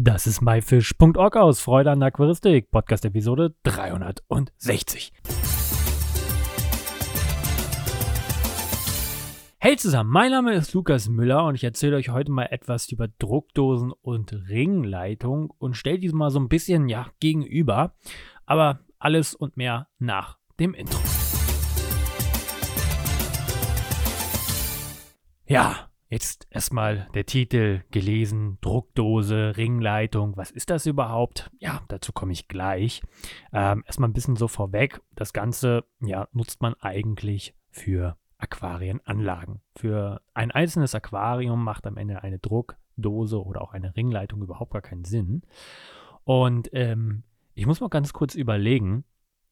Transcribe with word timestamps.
Das 0.00 0.28
ist 0.28 0.42
myfish.org 0.42 1.36
aus 1.36 1.60
Freude 1.60 1.90
an 1.90 2.00
Aquaristik, 2.00 2.70
Podcast 2.70 3.04
Episode 3.04 3.56
360. 3.64 5.12
Hey 9.58 9.76
zusammen, 9.76 10.08
mein 10.08 10.30
Name 10.30 10.54
ist 10.54 10.72
Lukas 10.72 11.08
Müller 11.08 11.44
und 11.46 11.56
ich 11.56 11.64
erzähle 11.64 11.96
euch 11.96 12.10
heute 12.10 12.30
mal 12.30 12.44
etwas 12.44 12.92
über 12.92 13.08
Druckdosen 13.08 13.90
und 13.90 14.32
Ringleitung 14.48 15.52
und 15.58 15.76
stelle 15.76 15.98
diese 15.98 16.14
mal 16.14 16.30
so 16.30 16.38
ein 16.38 16.48
bisschen 16.48 16.88
ja 16.88 17.08
gegenüber, 17.18 17.96
aber 18.46 18.78
alles 19.00 19.34
und 19.34 19.56
mehr 19.56 19.88
nach 19.98 20.38
dem 20.60 20.74
Intro. 20.74 21.00
Ja, 25.48 25.87
Jetzt 26.10 26.46
erstmal 26.50 27.06
der 27.14 27.26
Titel 27.26 27.82
gelesen, 27.90 28.56
Druckdose, 28.62 29.56
Ringleitung. 29.58 30.36
Was 30.38 30.50
ist 30.50 30.70
das 30.70 30.86
überhaupt? 30.86 31.50
Ja, 31.58 31.82
dazu 31.88 32.12
komme 32.12 32.32
ich 32.32 32.48
gleich. 32.48 33.02
Ähm, 33.52 33.84
erstmal 33.86 34.08
ein 34.08 34.14
bisschen 34.14 34.36
so 34.36 34.48
vorweg. 34.48 35.02
Das 35.14 35.34
Ganze 35.34 35.84
ja, 36.00 36.26
nutzt 36.32 36.62
man 36.62 36.74
eigentlich 36.80 37.54
für 37.70 38.16
Aquarienanlagen. 38.38 39.60
Für 39.76 40.22
ein 40.32 40.50
einzelnes 40.50 40.94
Aquarium 40.94 41.62
macht 41.62 41.86
am 41.86 41.98
Ende 41.98 42.22
eine 42.22 42.38
Druckdose 42.38 43.44
oder 43.44 43.60
auch 43.60 43.74
eine 43.74 43.94
Ringleitung 43.94 44.42
überhaupt 44.42 44.72
gar 44.72 44.82
keinen 44.82 45.04
Sinn. 45.04 45.42
Und 46.24 46.70
ähm, 46.72 47.22
ich 47.54 47.66
muss 47.66 47.80
mal 47.80 47.88
ganz 47.88 48.14
kurz 48.14 48.34
überlegen, 48.34 49.04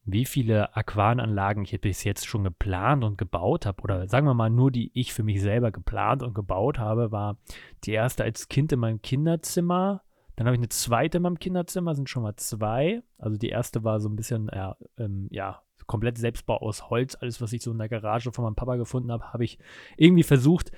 wie 0.06 0.24
viele 0.24 0.74
Aquarenanlagen 0.76 1.64
ich 1.64 1.80
bis 1.80 2.04
jetzt 2.04 2.26
schon 2.26 2.44
geplant 2.44 3.04
und 3.04 3.18
gebaut 3.18 3.66
habe, 3.66 3.82
oder 3.82 4.08
sagen 4.08 4.26
wir 4.26 4.34
mal 4.34 4.50
nur 4.50 4.70
die 4.70 4.90
ich 4.94 5.12
für 5.12 5.24
mich 5.24 5.42
selber 5.42 5.72
geplant 5.72 6.22
und 6.22 6.34
gebaut 6.34 6.78
habe, 6.78 7.10
war 7.10 7.38
die 7.84 7.92
erste 7.92 8.22
als 8.24 8.48
Kind 8.48 8.72
in 8.72 8.78
meinem 8.78 9.02
Kinderzimmer. 9.02 10.02
Dann 10.36 10.46
habe 10.46 10.54
ich 10.54 10.60
eine 10.60 10.68
zweite 10.68 11.16
in 11.16 11.22
meinem 11.24 11.38
Kinderzimmer, 11.38 11.94
sind 11.94 12.08
schon 12.08 12.22
mal 12.22 12.36
zwei. 12.36 13.02
Also 13.18 13.36
die 13.36 13.48
erste 13.48 13.84
war 13.84 14.00
so 14.00 14.08
ein 14.08 14.16
bisschen, 14.16 14.48
ja, 14.54 14.76
ähm, 14.96 15.28
ja, 15.30 15.62
komplett 15.86 16.18
Selbstbau 16.18 16.58
aus 16.58 16.88
Holz. 16.88 17.16
Alles, 17.16 17.40
was 17.40 17.52
ich 17.52 17.62
so 17.62 17.72
in 17.72 17.78
der 17.78 17.88
Garage 17.88 18.32
von 18.32 18.44
meinem 18.44 18.54
Papa 18.54 18.76
gefunden 18.76 19.10
habe, 19.10 19.32
habe 19.32 19.44
ich 19.44 19.58
irgendwie 19.96 20.22
versucht 20.22 20.72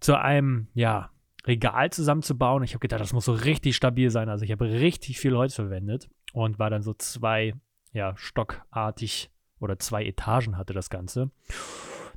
zu 0.00 0.18
einem, 0.18 0.68
ja, 0.74 1.10
Regal 1.46 1.90
zusammenzubauen. 1.90 2.62
Ich 2.64 2.72
habe 2.72 2.80
gedacht, 2.80 3.00
das 3.00 3.14
muss 3.14 3.24
so 3.24 3.32
richtig 3.32 3.74
stabil 3.74 4.10
sein. 4.10 4.28
Also 4.28 4.44
ich 4.44 4.52
habe 4.52 4.70
richtig 4.70 5.18
viel 5.18 5.34
Holz 5.34 5.54
verwendet 5.54 6.10
und 6.34 6.58
war 6.58 6.68
dann 6.68 6.82
so 6.82 6.92
zwei 6.92 7.54
ja, 7.92 8.16
stockartig 8.16 9.30
oder 9.58 9.78
zwei 9.78 10.04
Etagen 10.04 10.56
hatte 10.56 10.72
das 10.72 10.90
Ganze. 10.90 11.30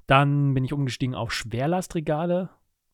Dann 0.07 0.53
bin 0.53 0.65
ich 0.65 0.73
umgestiegen 0.73 1.15
auf 1.15 1.31
Schwerlastregale. 1.31 2.49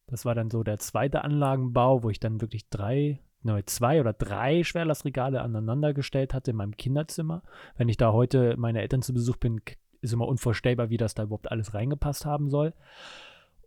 Das 0.08 0.26
war 0.26 0.36
dann 0.36 0.50
so 0.50 0.64
der 0.64 0.80
zweite 0.80 1.24
Anlagenbau, 1.24 2.04
wo 2.04 2.10
ich 2.10 2.20
dann 2.20 2.42
wirklich 2.42 2.70
drei, 2.70 3.20
ne, 3.44 3.64
zwei 3.66 4.00
oder 4.00 4.14
drei 4.14 4.64
Schwerlastregale 4.64 5.42
aneinander 5.42 5.94
gestellt 5.94 6.34
hatte 6.34 6.52
in 6.52 6.58
meinem 6.58 6.78
Kinderzimmer. 6.78 7.44
Wenn 7.78 7.90
ich 7.90 7.98
da 7.98 8.12
heute 8.12 8.56
meine 8.58 8.82
Eltern 8.82 9.02
zu 9.02 9.14
Besuch 9.14 9.38
bin, 9.38 9.62
ist 10.02 10.14
immer 10.14 10.28
unvorstellbar, 10.28 10.90
wie 10.90 10.98
das 10.98 11.14
da 11.14 11.24
überhaupt 11.24 11.52
alles 11.52 11.74
reingepasst 11.74 12.26
haben 12.26 12.50
soll. 12.50 12.74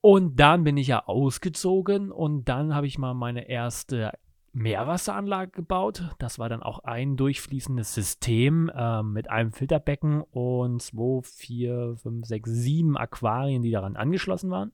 Und 0.01 0.41
dann 0.41 0.65
bin 0.65 0.77
ich 0.77 0.89
ja 0.89 1.07
ausgezogen 1.07 2.11
und 2.11 2.49
dann 2.49 2.75
habe 2.75 2.89
ich 2.89 2.99
mal 2.99 3.15
meine 3.15 3.49
erste 3.49 4.13
Meerwasseranlage 4.53 5.51
gebaut. 5.51 6.15
Das 6.19 6.39
war 6.39 6.49
dann 6.49 6.63
auch 6.63 6.81
ein 6.81 7.17
durchfließendes 7.17 7.95
System 7.95 8.71
äh, 8.75 9.03
mit 9.03 9.31
einem 9.31 9.53
Filterbecken 9.53 10.23
und 10.23 10.83
2, 10.83 11.23
4, 11.23 11.97
5, 11.97 12.27
6, 12.27 12.51
7 12.51 12.97
Aquarien, 12.97 13.63
die 13.63 13.71
daran 13.71 13.97
angeschlossen 13.97 14.51
waren. 14.51 14.73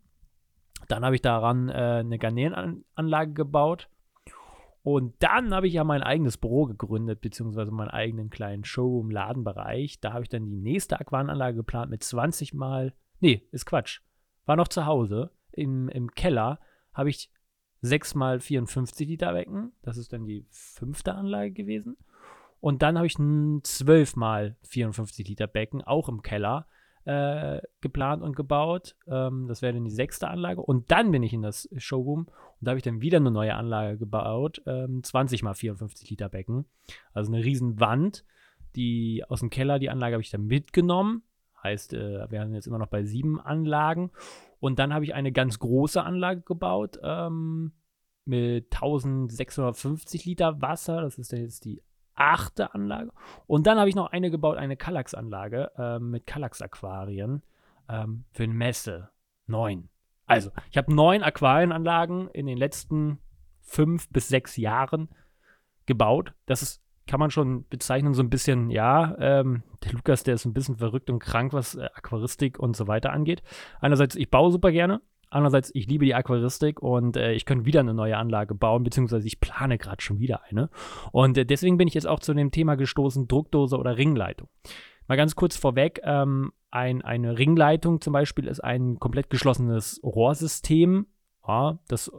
Dann 0.88 1.04
habe 1.04 1.14
ich 1.14 1.22
daran 1.22 1.68
äh, 1.68 1.72
eine 2.00 2.18
Garnelenanlage 2.18 3.32
gebaut. 3.32 3.88
Und 4.82 5.14
dann 5.18 5.54
habe 5.54 5.66
ich 5.66 5.74
ja 5.74 5.84
mein 5.84 6.02
eigenes 6.02 6.38
Büro 6.38 6.64
gegründet, 6.64 7.20
beziehungsweise 7.20 7.70
meinen 7.70 7.90
eigenen 7.90 8.30
kleinen 8.30 8.64
Showroom-Ladenbereich. 8.64 10.00
Da 10.00 10.12
habe 10.12 10.22
ich 10.22 10.28
dann 10.28 10.46
die 10.46 10.56
nächste 10.56 10.98
Aquarienanlage 10.98 11.56
geplant 11.58 11.90
mit 11.90 12.02
20 12.02 12.54
Mal. 12.54 12.94
Nee, 13.20 13.46
ist 13.52 13.66
Quatsch. 13.66 14.00
War 14.46 14.56
noch 14.56 14.68
zu 14.68 14.86
Hause. 14.86 15.30
Im, 15.52 15.88
im 15.88 16.10
Keller 16.12 16.58
habe 16.94 17.10
ich 17.10 17.30
6 17.82 18.14
mal 18.14 18.40
54 18.40 19.08
Liter 19.08 19.32
Becken. 19.32 19.72
Das 19.82 19.96
ist 19.96 20.12
dann 20.12 20.26
die 20.26 20.44
fünfte 20.50 21.14
Anlage 21.14 21.52
gewesen. 21.52 21.96
Und 22.60 22.82
dann 22.82 22.96
habe 22.96 23.06
ich 23.06 23.18
ein 23.18 23.60
12 23.62 24.16
mal 24.16 24.56
54 24.62 25.28
Liter 25.28 25.46
Becken, 25.46 25.82
auch 25.82 26.08
im 26.08 26.22
Keller, 26.22 26.66
äh, 27.04 27.60
geplant 27.80 28.22
und 28.22 28.36
gebaut. 28.36 28.96
Ähm, 29.06 29.46
das 29.46 29.62
wäre 29.62 29.72
dann 29.72 29.84
die 29.84 29.90
sechste 29.90 30.28
Anlage. 30.28 30.60
Und 30.60 30.90
dann 30.90 31.10
bin 31.10 31.22
ich 31.22 31.32
in 31.32 31.42
das 31.42 31.68
Showroom 31.76 32.26
und 32.26 32.66
da 32.66 32.72
habe 32.72 32.78
ich 32.78 32.84
dann 32.84 33.00
wieder 33.00 33.18
eine 33.18 33.30
neue 33.30 33.54
Anlage 33.54 33.96
gebaut. 33.96 34.60
Ähm, 34.66 35.02
20 35.02 35.42
mal 35.42 35.54
54 35.54 36.10
Liter 36.10 36.28
Becken. 36.28 36.66
Also 37.12 37.32
eine 37.32 37.44
riesen 37.44 37.80
Wand. 37.80 38.24
Die 38.76 39.24
aus 39.28 39.40
dem 39.40 39.50
Keller, 39.50 39.78
die 39.78 39.90
Anlage 39.90 40.14
habe 40.14 40.22
ich 40.22 40.30
dann 40.30 40.46
mitgenommen. 40.46 41.22
Heißt, 41.62 41.94
äh, 41.94 42.30
wir 42.30 42.40
haben 42.40 42.54
jetzt 42.54 42.66
immer 42.66 42.78
noch 42.78 42.88
bei 42.88 43.04
sieben 43.04 43.40
Anlagen. 43.40 44.10
Und 44.60 44.78
dann 44.78 44.92
habe 44.92 45.04
ich 45.04 45.14
eine 45.14 45.32
ganz 45.32 45.58
große 45.58 46.02
Anlage 46.02 46.42
gebaut 46.42 46.98
ähm, 47.02 47.72
mit 48.24 48.66
1650 48.74 50.24
Liter 50.24 50.60
Wasser. 50.60 51.00
Das 51.00 51.18
ist 51.18 51.32
jetzt 51.32 51.64
die 51.64 51.82
achte 52.14 52.74
Anlage. 52.74 53.12
Und 53.46 53.66
dann 53.66 53.78
habe 53.78 53.88
ich 53.88 53.94
noch 53.94 54.10
eine 54.10 54.30
gebaut, 54.30 54.56
eine 54.56 54.76
Kallax-Anlage 54.76 55.70
ähm, 55.78 56.10
mit 56.10 56.26
Kallax-Aquarien 56.26 57.42
ähm, 57.88 58.24
für 58.32 58.42
eine 58.42 58.54
Messe. 58.54 59.10
Neun. 59.46 59.88
Also, 60.26 60.50
ich 60.70 60.76
habe 60.76 60.94
neun 60.94 61.22
Aquarienanlagen 61.22 62.28
in 62.28 62.46
den 62.46 62.58
letzten 62.58 63.18
fünf 63.62 64.10
bis 64.10 64.28
sechs 64.28 64.56
Jahren 64.56 65.08
gebaut. 65.86 66.34
Das 66.44 66.60
ist 66.60 66.82
kann 67.08 67.18
man 67.18 67.30
schon 67.30 67.66
bezeichnen, 67.68 68.14
so 68.14 68.22
ein 68.22 68.30
bisschen, 68.30 68.70
ja, 68.70 69.16
ähm, 69.18 69.64
der 69.82 69.92
Lukas, 69.92 70.22
der 70.22 70.34
ist 70.34 70.44
ein 70.44 70.52
bisschen 70.52 70.76
verrückt 70.76 71.10
und 71.10 71.18
krank, 71.18 71.52
was 71.52 71.74
äh, 71.74 71.88
Aquaristik 71.94 72.58
und 72.58 72.76
so 72.76 72.86
weiter 72.86 73.12
angeht. 73.12 73.42
Einerseits, 73.80 74.14
ich 74.14 74.30
baue 74.30 74.52
super 74.52 74.70
gerne. 74.70 75.00
Andererseits, 75.30 75.70
ich 75.74 75.86
liebe 75.86 76.04
die 76.04 76.14
Aquaristik 76.14 76.80
und 76.80 77.16
äh, 77.16 77.32
ich 77.32 77.44
könnte 77.44 77.66
wieder 77.66 77.80
eine 77.80 77.92
neue 77.92 78.16
Anlage 78.16 78.54
bauen, 78.54 78.82
beziehungsweise 78.82 79.26
ich 79.26 79.40
plane 79.40 79.76
gerade 79.76 80.00
schon 80.02 80.20
wieder 80.20 80.42
eine. 80.44 80.70
Und 81.12 81.36
äh, 81.36 81.44
deswegen 81.44 81.76
bin 81.76 81.88
ich 81.88 81.94
jetzt 81.94 82.06
auch 82.06 82.20
zu 82.20 82.32
dem 82.32 82.50
Thema 82.50 82.76
gestoßen, 82.76 83.28
Druckdose 83.28 83.76
oder 83.76 83.96
Ringleitung. 83.96 84.48
Mal 85.06 85.16
ganz 85.16 85.34
kurz 85.34 85.56
vorweg, 85.56 86.00
ähm, 86.04 86.52
ein, 86.70 87.02
eine 87.02 87.38
Ringleitung 87.38 88.00
zum 88.00 88.12
Beispiel 88.12 88.46
ist 88.46 88.60
ein 88.60 88.98
komplett 88.98 89.30
geschlossenes 89.30 90.00
Rohrsystem, 90.02 91.06
ja, 91.46 91.78
das 91.88 92.12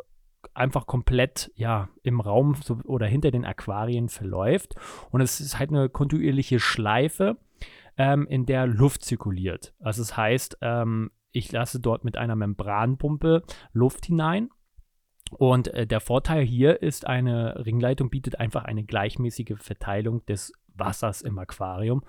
einfach 0.53 0.87
komplett 0.87 1.51
ja 1.55 1.89
im 2.03 2.19
Raum 2.19 2.55
so, 2.63 2.79
oder 2.85 3.07
hinter 3.07 3.31
den 3.31 3.45
Aquarien 3.45 4.09
verläuft. 4.09 4.75
Und 5.11 5.21
es 5.21 5.39
ist 5.39 5.59
halt 5.59 5.69
eine 5.69 5.89
kontinuierliche 5.89 6.59
Schleife, 6.59 7.37
ähm, 7.97 8.25
in 8.27 8.45
der 8.45 8.65
Luft 8.65 9.03
zirkuliert. 9.03 9.73
Also 9.79 10.01
das 10.01 10.17
heißt, 10.17 10.57
ähm, 10.61 11.11
ich 11.31 11.51
lasse 11.51 11.79
dort 11.79 12.03
mit 12.03 12.17
einer 12.17 12.35
Membranpumpe 12.35 13.43
Luft 13.73 14.05
hinein. 14.05 14.49
Und 15.31 15.67
äh, 15.67 15.85
der 15.85 15.99
Vorteil 15.99 16.43
hier 16.43 16.81
ist, 16.81 17.05
eine 17.05 17.65
Ringleitung 17.65 18.09
bietet 18.09 18.39
einfach 18.39 18.63
eine 18.63 18.83
gleichmäßige 18.83 19.55
Verteilung 19.57 20.25
des 20.25 20.53
Wassers 20.73 21.21
im 21.21 21.38
Aquarium 21.38 22.03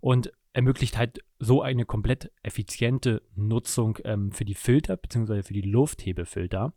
und 0.00 0.30
ermöglicht 0.52 0.98
halt 0.98 1.24
so 1.38 1.62
eine 1.62 1.84
komplett 1.84 2.30
effiziente 2.42 3.22
Nutzung 3.34 3.98
ähm, 4.04 4.30
für 4.32 4.44
die 4.44 4.54
Filter 4.54 4.96
bzw. 4.96 5.42
für 5.42 5.54
die 5.54 5.62
Lufthebefilter. 5.62 6.72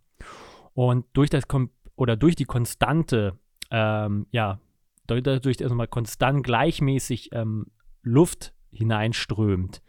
Und 0.73 1.05
durch 1.13 1.29
das 1.29 1.47
Kom 1.47 1.69
oder 1.95 2.15
durch 2.15 2.35
die 2.35 2.45
konstante, 2.45 3.37
ähm, 3.69 4.27
ja, 4.31 4.59
dadurch, 5.05 5.57
dass 5.57 5.71
mal 5.71 5.87
konstant 5.87 6.43
gleichmäßig 6.43 7.29
ähm, 7.33 7.67
Luft 8.01 8.53
hineinströmt, 8.71 9.81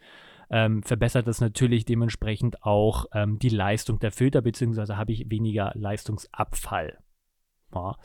ähm, 0.49 0.83
verbessert 0.83 1.27
das 1.27 1.41
natürlich 1.41 1.85
dementsprechend 1.85 2.63
auch 2.63 3.05
ähm, 3.13 3.39
die 3.39 3.49
Leistung 3.49 3.99
der 3.99 4.11
Filter, 4.11 4.41
beziehungsweise 4.41 4.97
habe 4.97 5.11
ich 5.11 5.29
weniger 5.29 5.71
Leistungsabfall. 5.73 6.99
Ja. 7.73 7.95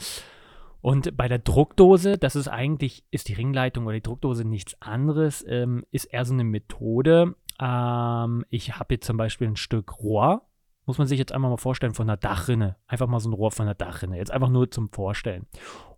Und 0.80 1.16
bei 1.16 1.28
der 1.28 1.38
Druckdose, 1.38 2.16
das 2.16 2.36
ist 2.36 2.48
eigentlich, 2.48 3.04
ist 3.10 3.28
die 3.28 3.34
Ringleitung 3.34 3.84
oder 3.84 3.96
die 3.96 4.02
Druckdose 4.02 4.46
nichts 4.46 4.80
anderes, 4.80 5.44
ähm, 5.46 5.84
ist 5.90 6.06
eher 6.06 6.24
so 6.24 6.32
eine 6.32 6.44
Methode. 6.44 7.34
Ähm, 7.60 8.46
ich 8.48 8.78
habe 8.78 8.94
jetzt 8.94 9.06
zum 9.06 9.18
Beispiel 9.18 9.48
ein 9.48 9.56
Stück 9.56 9.98
Rohr, 10.00 10.49
muss 10.90 10.98
man 10.98 11.06
sich 11.06 11.20
jetzt 11.20 11.30
einmal 11.30 11.52
mal 11.52 11.56
vorstellen 11.56 11.94
von 11.94 12.10
einer 12.10 12.16
Dachrinne. 12.16 12.74
Einfach 12.88 13.06
mal 13.06 13.20
so 13.20 13.30
ein 13.30 13.32
Rohr 13.32 13.52
von 13.52 13.64
einer 13.64 13.76
Dachrinne. 13.76 14.16
Jetzt 14.16 14.32
einfach 14.32 14.48
nur 14.48 14.72
zum 14.72 14.88
Vorstellen. 14.88 15.46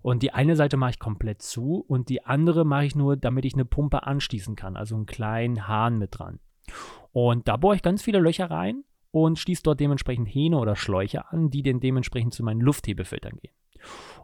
Und 0.02 0.22
die 0.22 0.34
eine 0.34 0.54
Seite 0.54 0.76
mache 0.76 0.90
ich 0.90 0.98
komplett 0.98 1.40
zu 1.40 1.82
und 1.88 2.10
die 2.10 2.26
andere 2.26 2.66
mache 2.66 2.84
ich 2.84 2.94
nur, 2.94 3.16
damit 3.16 3.46
ich 3.46 3.54
eine 3.54 3.64
Pumpe 3.64 4.06
anschließen 4.06 4.54
kann. 4.54 4.76
Also 4.76 4.94
einen 4.94 5.06
kleinen 5.06 5.66
Hahn 5.66 5.96
mit 5.96 6.18
dran. 6.18 6.40
Und 7.10 7.48
da 7.48 7.56
bohre 7.56 7.74
ich 7.74 7.80
ganz 7.80 8.02
viele 8.02 8.18
Löcher 8.18 8.50
rein 8.50 8.84
und 9.12 9.38
schließe 9.38 9.62
dort 9.62 9.80
dementsprechend 9.80 10.28
Hähne 10.28 10.58
oder 10.58 10.76
Schläuche 10.76 11.26
an, 11.30 11.48
die 11.48 11.62
dann 11.62 11.80
dementsprechend 11.80 12.34
zu 12.34 12.44
meinen 12.44 12.60
Lufthebefiltern 12.60 13.38
gehen. 13.40 13.54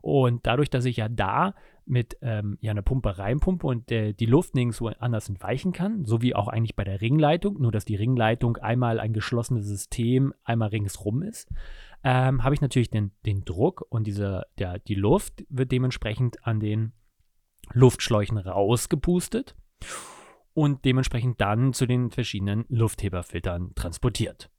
Und 0.03 0.47
dadurch, 0.47 0.71
dass 0.71 0.85
ich 0.85 0.99
ja 0.99 1.09
da 1.09 1.55
mit 1.89 2.19
ähm, 2.21 2.59
ja, 2.61 2.71
einer 2.71 2.83
Pumpe 2.83 3.19
reinpumpe 3.19 3.67
und 3.67 3.91
äh, 3.91 4.13
die 4.13 4.27
Luft 4.27 4.55
nirgendwo 4.55 4.89
anders 4.89 5.29
entweichen 5.29 5.73
kann, 5.73 6.05
so 6.05 6.21
wie 6.21 6.35
auch 6.35 6.49
eigentlich 6.49 6.77
bei 6.77 6.85
der 6.85 7.01
Ringleitung, 7.01 7.61
nur 7.61 7.73
dass 7.73 7.85
die 7.85 7.97
Ringleitung 7.97 8.59
einmal 8.59 9.01
ein 9.01 9.13
geschlossenes 9.13 9.67
System, 9.67 10.35
einmal 10.45 10.69
ringsrum 10.69 11.23
ist, 11.23 11.51
ähm, 12.05 12.45
habe 12.45 12.55
ich 12.55 12.61
natürlich 12.61 12.91
den, 12.91 13.13
den 13.25 13.45
Druck 13.45 13.85
und 13.89 14.07
diese, 14.07 14.45
der, 14.59 14.79
die 14.79 14.95
Luft 14.95 15.45
wird 15.49 15.73
dementsprechend 15.73 16.47
an 16.47 16.61
den 16.61 16.93
Luftschläuchen 17.73 18.39
rausgepustet 18.39 19.57
und 20.55 20.85
dementsprechend 20.85 21.41
dann 21.41 21.73
zu 21.73 21.87
den 21.87 22.11
verschiedenen 22.11 22.65
Luftheberfiltern 22.69 23.75
transportiert. 23.75 24.51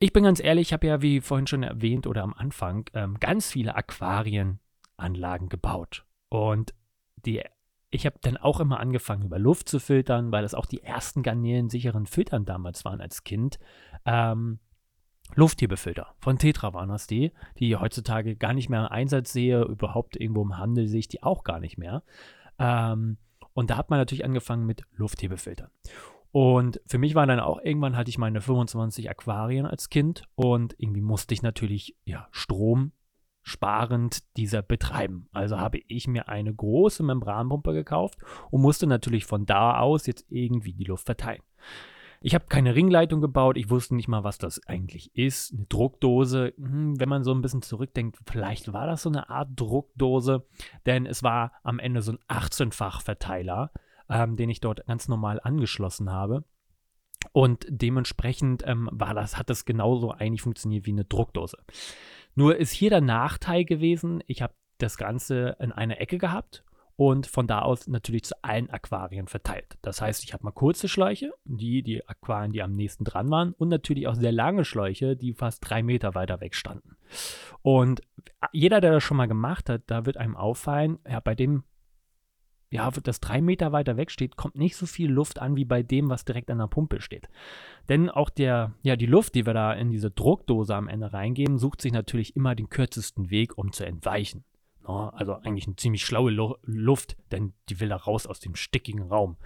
Ich 0.00 0.12
bin 0.12 0.22
ganz 0.22 0.40
ehrlich, 0.40 0.68
ich 0.68 0.72
habe 0.72 0.86
ja, 0.86 1.02
wie 1.02 1.20
vorhin 1.20 1.48
schon 1.48 1.64
erwähnt 1.64 2.06
oder 2.06 2.22
am 2.22 2.32
Anfang, 2.34 2.88
ähm, 2.94 3.18
ganz 3.18 3.50
viele 3.50 3.74
Aquarienanlagen 3.74 5.48
gebaut. 5.48 6.04
Und 6.28 6.72
die, 7.16 7.42
ich 7.90 8.06
habe 8.06 8.16
dann 8.22 8.36
auch 8.36 8.60
immer 8.60 8.78
angefangen, 8.78 9.24
über 9.24 9.40
Luft 9.40 9.68
zu 9.68 9.80
filtern, 9.80 10.30
weil 10.30 10.42
das 10.42 10.54
auch 10.54 10.66
die 10.66 10.84
ersten 10.84 11.24
garnelensicheren 11.24 12.06
Filtern 12.06 12.44
damals 12.44 12.84
waren 12.84 13.00
als 13.00 13.24
Kind. 13.24 13.58
Ähm, 14.04 14.60
Lufthebefilter 15.34 16.14
von 16.20 16.38
Tetra 16.38 16.72
waren 16.72 16.88
das 16.88 17.08
die, 17.08 17.32
die 17.58 17.68
ich 17.70 17.80
heutzutage 17.80 18.36
gar 18.36 18.54
nicht 18.54 18.68
mehr 18.68 18.80
im 18.80 18.92
Einsatz 18.92 19.32
sehe. 19.32 19.62
Überhaupt 19.62 20.16
irgendwo 20.16 20.42
im 20.42 20.58
Handel 20.58 20.86
sehe 20.86 21.00
ich 21.00 21.08
die 21.08 21.24
auch 21.24 21.42
gar 21.42 21.58
nicht 21.58 21.76
mehr. 21.76 22.04
Ähm, 22.60 23.18
und 23.52 23.70
da 23.70 23.76
hat 23.76 23.90
man 23.90 23.98
natürlich 23.98 24.24
angefangen 24.24 24.64
mit 24.64 24.82
Lufthebefiltern. 24.92 25.70
Und 26.30 26.80
für 26.86 26.98
mich 26.98 27.14
war 27.14 27.26
dann 27.26 27.40
auch, 27.40 27.60
irgendwann 27.62 27.96
hatte 27.96 28.10
ich 28.10 28.18
meine 28.18 28.40
25 28.40 29.08
Aquarien 29.08 29.66
als 29.66 29.88
Kind 29.88 30.24
und 30.34 30.74
irgendwie 30.78 31.00
musste 31.00 31.34
ich 31.34 31.42
natürlich 31.42 31.96
ja, 32.04 32.28
Strom 32.30 32.92
sparend 33.42 34.36
dieser 34.36 34.62
betreiben. 34.62 35.28
Also 35.32 35.58
habe 35.58 35.78
ich 35.86 36.06
mir 36.06 36.28
eine 36.28 36.54
große 36.54 37.02
Membranpumpe 37.02 37.72
gekauft 37.72 38.18
und 38.50 38.60
musste 38.60 38.86
natürlich 38.86 39.24
von 39.24 39.46
da 39.46 39.78
aus 39.78 40.06
jetzt 40.06 40.26
irgendwie 40.28 40.74
die 40.74 40.84
Luft 40.84 41.06
verteilen. 41.06 41.42
Ich 42.20 42.34
habe 42.34 42.46
keine 42.46 42.74
Ringleitung 42.74 43.20
gebaut, 43.20 43.56
ich 43.56 43.70
wusste 43.70 43.94
nicht 43.94 44.08
mal, 44.08 44.24
was 44.24 44.38
das 44.38 44.60
eigentlich 44.66 45.14
ist. 45.14 45.54
Eine 45.54 45.66
Druckdose, 45.66 46.52
hm, 46.56 46.98
wenn 46.98 47.08
man 47.08 47.22
so 47.22 47.32
ein 47.32 47.42
bisschen 47.42 47.62
zurückdenkt, 47.62 48.18
vielleicht 48.26 48.72
war 48.72 48.86
das 48.86 49.02
so 49.02 49.08
eine 49.08 49.30
Art 49.30 49.50
Druckdose, 49.54 50.44
denn 50.84 51.06
es 51.06 51.22
war 51.22 51.52
am 51.62 51.78
Ende 51.78 52.02
so 52.02 52.12
ein 52.12 52.18
18-fach 52.28 53.02
Verteiler, 53.02 53.70
ähm, 54.08 54.36
den 54.36 54.50
ich 54.50 54.60
dort 54.60 54.86
ganz 54.86 55.08
normal 55.08 55.40
angeschlossen 55.42 56.10
habe. 56.10 56.44
Und 57.32 57.66
dementsprechend 57.68 58.62
ähm, 58.66 58.88
war 58.92 59.14
das, 59.14 59.36
hat 59.36 59.50
das 59.50 59.64
genauso 59.64 60.12
eigentlich 60.12 60.42
funktioniert 60.42 60.86
wie 60.86 60.92
eine 60.92 61.04
Druckdose. 61.04 61.58
Nur 62.34 62.56
ist 62.56 62.70
hier 62.70 62.90
der 62.90 63.00
Nachteil 63.00 63.64
gewesen, 63.64 64.22
ich 64.26 64.42
habe 64.42 64.54
das 64.78 64.96
Ganze 64.96 65.56
in 65.58 65.72
einer 65.72 66.00
Ecke 66.00 66.18
gehabt 66.18 66.64
und 66.94 67.26
von 67.26 67.46
da 67.46 67.62
aus 67.62 67.86
natürlich 67.86 68.24
zu 68.24 68.34
allen 68.42 68.70
Aquarien 68.70 69.28
verteilt. 69.28 69.78
Das 69.82 70.00
heißt, 70.00 70.24
ich 70.24 70.32
habe 70.32 70.44
mal 70.44 70.50
kurze 70.50 70.88
Schläuche, 70.88 71.32
die 71.44 71.84
die 71.84 72.06
Aquarien, 72.08 72.52
die 72.52 72.62
am 72.62 72.74
nächsten 72.74 73.04
dran 73.04 73.30
waren, 73.30 73.52
und 73.52 73.68
natürlich 73.68 74.08
auch 74.08 74.16
sehr 74.16 74.32
lange 74.32 74.64
Schläuche, 74.64 75.16
die 75.16 75.32
fast 75.32 75.68
drei 75.68 75.84
Meter 75.84 76.16
weiter 76.16 76.40
weg 76.40 76.56
standen. 76.56 76.96
Und 77.62 78.00
jeder, 78.52 78.80
der 78.80 78.92
das 78.92 79.04
schon 79.04 79.16
mal 79.16 79.28
gemacht 79.28 79.68
hat, 79.68 79.82
da 79.86 80.06
wird 80.06 80.16
einem 80.16 80.36
auffallen, 80.36 80.98
ja, 81.08 81.20
bei 81.20 81.36
dem, 81.36 81.62
ja, 82.70 82.90
das 82.90 83.20
drei 83.20 83.40
Meter 83.40 83.72
weiter 83.72 83.96
weg 83.96 84.10
steht, 84.10 84.36
kommt 84.36 84.56
nicht 84.56 84.76
so 84.76 84.86
viel 84.86 85.10
Luft 85.10 85.40
an 85.40 85.56
wie 85.56 85.64
bei 85.64 85.82
dem, 85.82 86.10
was 86.10 86.24
direkt 86.24 86.50
an 86.50 86.58
der 86.58 86.66
Pumpe 86.66 87.00
steht. 87.00 87.28
Denn 87.88 88.10
auch 88.10 88.28
der, 88.28 88.74
ja, 88.82 88.96
die 88.96 89.06
Luft, 89.06 89.34
die 89.34 89.46
wir 89.46 89.54
da 89.54 89.72
in 89.72 89.90
diese 89.90 90.10
Druckdose 90.10 90.74
am 90.74 90.88
Ende 90.88 91.12
reingeben, 91.12 91.58
sucht 91.58 91.80
sich 91.80 91.92
natürlich 91.92 92.36
immer 92.36 92.54
den 92.54 92.68
kürzesten 92.68 93.30
Weg, 93.30 93.56
um 93.56 93.72
zu 93.72 93.86
entweichen. 93.86 94.44
Oh, 94.86 95.10
also 95.12 95.34
eigentlich 95.34 95.66
eine 95.66 95.76
ziemlich 95.76 96.04
schlaue 96.04 96.30
Lu 96.30 96.54
Luft, 96.62 97.16
denn 97.30 97.52
die 97.68 97.80
will 97.80 97.88
da 97.88 97.96
raus 97.96 98.26
aus 98.26 98.40
dem 98.40 98.54
stickigen 98.54 99.02
Raum. 99.02 99.36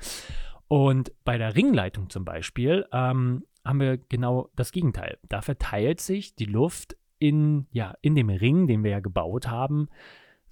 Und 0.69 1.13
bei 1.25 1.37
der 1.39 1.55
Ringleitung 1.55 2.11
zum 2.11 2.25
Beispiel 2.25 2.87
ähm, 2.93 3.45
haben 3.65 3.81
wir 3.81 3.99
genau 3.99 4.51
das 4.57 4.73
Gegenteil. 4.73 5.19
Da 5.29 5.43
verteilt 5.43 6.01
sich 6.01 6.35
die 6.35 6.47
Luft 6.47 6.97
in, 7.19 7.67
ja, 7.71 7.95
in 8.01 8.15
dem 8.15 8.31
Ring, 8.31 8.67
den 8.67 8.83
wir 8.83 8.91
ja 8.91 9.01
gebaut 9.01 9.49
haben, 9.49 9.89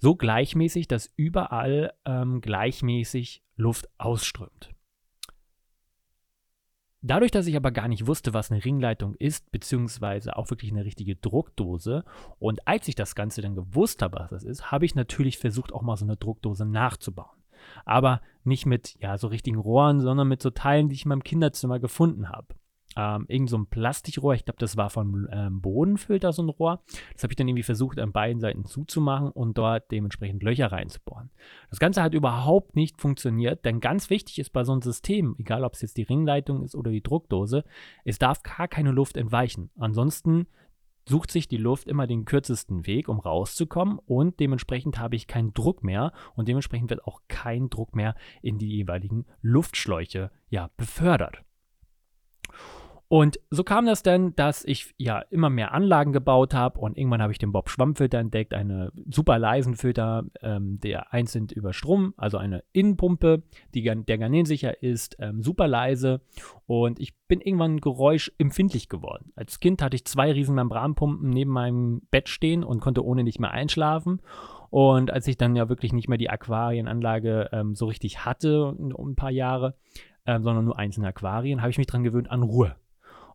so 0.01 0.15
gleichmäßig, 0.15 0.87
dass 0.87 1.13
überall 1.15 1.93
ähm, 2.05 2.41
gleichmäßig 2.41 3.43
Luft 3.55 3.87
ausströmt. 3.99 4.73
Dadurch, 7.03 7.31
dass 7.31 7.47
ich 7.47 7.55
aber 7.55 7.71
gar 7.71 7.87
nicht 7.87 8.07
wusste, 8.07 8.33
was 8.33 8.51
eine 8.51 8.63
Ringleitung 8.63 9.15
ist, 9.15 9.51
beziehungsweise 9.51 10.37
auch 10.37 10.49
wirklich 10.49 10.71
eine 10.71 10.85
richtige 10.85 11.15
Druckdose, 11.15 12.03
und 12.39 12.67
als 12.67 12.87
ich 12.87 12.95
das 12.95 13.15
Ganze 13.15 13.41
dann 13.41 13.55
gewusst 13.55 14.01
habe, 14.01 14.19
was 14.19 14.31
das 14.31 14.43
ist, 14.43 14.71
habe 14.71 14.85
ich 14.85 14.95
natürlich 14.95 15.37
versucht, 15.37 15.71
auch 15.71 15.81
mal 15.83 15.97
so 15.97 16.05
eine 16.05 16.17
Druckdose 16.17 16.65
nachzubauen. 16.65 17.37
Aber 17.85 18.21
nicht 18.43 18.65
mit 18.65 18.95
ja, 18.99 19.19
so 19.19 19.27
richtigen 19.27 19.57
Rohren, 19.57 19.99
sondern 19.99 20.27
mit 20.27 20.41
so 20.41 20.49
Teilen, 20.49 20.89
die 20.89 20.95
ich 20.95 21.05
in 21.05 21.09
meinem 21.09 21.23
Kinderzimmer 21.23 21.79
gefunden 21.79 22.29
habe 22.29 22.55
ähm, 22.97 23.25
irgend 23.27 23.49
so 23.49 23.57
ein 23.57 23.67
Plastikrohr, 23.67 24.33
ich 24.33 24.45
glaube, 24.45 24.59
das 24.59 24.77
war 24.77 24.89
vom 24.89 25.27
ähm, 25.31 25.61
Bodenfilter 25.61 26.33
so 26.33 26.43
ein 26.43 26.49
Rohr. 26.49 26.81
Das 27.13 27.23
habe 27.23 27.33
ich 27.33 27.37
dann 27.37 27.47
irgendwie 27.47 27.63
versucht, 27.63 27.99
an 27.99 28.11
beiden 28.11 28.39
Seiten 28.39 28.65
zuzumachen 28.65 29.29
und 29.29 29.57
dort 29.57 29.91
dementsprechend 29.91 30.43
Löcher 30.43 30.71
reinzubohren. 30.71 31.31
Das 31.69 31.79
Ganze 31.79 32.03
hat 32.03 32.13
überhaupt 32.13 32.75
nicht 32.75 32.99
funktioniert, 32.99 33.65
denn 33.65 33.79
ganz 33.79 34.09
wichtig 34.09 34.39
ist 34.39 34.51
bei 34.51 34.63
so 34.63 34.73
einem 34.73 34.81
System, 34.81 35.35
egal 35.39 35.63
ob 35.63 35.73
es 35.73 35.81
jetzt 35.81 35.97
die 35.97 36.03
Ringleitung 36.03 36.63
ist 36.63 36.75
oder 36.75 36.91
die 36.91 37.03
Druckdose, 37.03 37.63
es 38.03 38.19
darf 38.19 38.43
gar 38.43 38.67
keine 38.67 38.91
Luft 38.91 39.17
entweichen. 39.17 39.69
Ansonsten 39.77 40.47
sucht 41.07 41.31
sich 41.31 41.47
die 41.47 41.57
Luft 41.57 41.87
immer 41.87 42.07
den 42.07 42.25
kürzesten 42.25 42.85
Weg, 42.85 43.07
um 43.09 43.19
rauszukommen 43.19 43.99
und 44.05 44.39
dementsprechend 44.39 44.99
habe 44.99 45.15
ich 45.15 45.27
keinen 45.27 45.53
Druck 45.53 45.83
mehr 45.83 46.11
und 46.35 46.47
dementsprechend 46.47 46.89
wird 46.89 47.05
auch 47.05 47.21
kein 47.27 47.69
Druck 47.69 47.95
mehr 47.95 48.15
in 48.41 48.57
die 48.57 48.69
jeweiligen 48.69 49.25
Luftschläuche 49.41 50.31
ja, 50.49 50.69
befördert. 50.77 51.43
Und 53.11 53.41
so 53.49 53.65
kam 53.65 53.87
das 53.87 54.03
dann, 54.03 54.37
dass 54.37 54.63
ich 54.63 54.95
ja 54.97 55.19
immer 55.19 55.49
mehr 55.49 55.73
Anlagen 55.73 56.13
gebaut 56.13 56.53
habe 56.53 56.79
und 56.79 56.97
irgendwann 56.97 57.21
habe 57.21 57.33
ich 57.33 57.39
den 57.39 57.51
Bob 57.51 57.69
Schwammfilter 57.69 58.19
entdeckt, 58.19 58.53
einen 58.53 58.89
super 59.09 59.37
leisen 59.37 59.75
Filter, 59.75 60.23
ähm, 60.41 60.79
der 60.79 61.11
einzeln 61.11 61.49
über 61.53 61.73
Strom, 61.73 62.13
also 62.15 62.37
eine 62.37 62.63
Innenpumpe, 62.71 63.43
die 63.73 63.83
der 63.83 64.17
garnelensicher 64.17 64.81
ist, 64.81 65.17
ähm, 65.19 65.43
super 65.43 65.67
leise 65.67 66.21
und 66.67 67.01
ich 67.01 67.13
bin 67.27 67.41
irgendwann 67.41 67.81
geräuschempfindlich 67.81 68.87
geworden. 68.87 69.33
Als 69.35 69.59
Kind 69.59 69.81
hatte 69.81 69.97
ich 69.97 70.05
zwei 70.05 70.31
riesen 70.31 70.55
Membranpumpen 70.55 71.31
neben 71.31 71.51
meinem 71.51 72.03
Bett 72.11 72.29
stehen 72.29 72.63
und 72.63 72.79
konnte 72.79 73.03
ohne 73.03 73.25
nicht 73.25 73.41
mehr 73.41 73.51
einschlafen. 73.51 74.21
Und 74.69 75.11
als 75.11 75.27
ich 75.27 75.35
dann 75.35 75.57
ja 75.57 75.67
wirklich 75.67 75.91
nicht 75.91 76.07
mehr 76.07 76.17
die 76.17 76.29
Aquarienanlage 76.29 77.49
ähm, 77.51 77.75
so 77.75 77.87
richtig 77.87 78.23
hatte, 78.23 78.67
um 78.67 79.09
ein 79.09 79.15
paar 79.17 79.31
Jahre, 79.31 79.75
ähm, 80.25 80.43
sondern 80.43 80.63
nur 80.63 80.79
einzelne 80.79 81.07
Aquarien, 81.07 81.59
habe 81.59 81.71
ich 81.71 81.77
mich 81.77 81.87
daran 81.87 82.05
gewöhnt 82.05 82.31
an 82.31 82.43
Ruhe. 82.43 82.77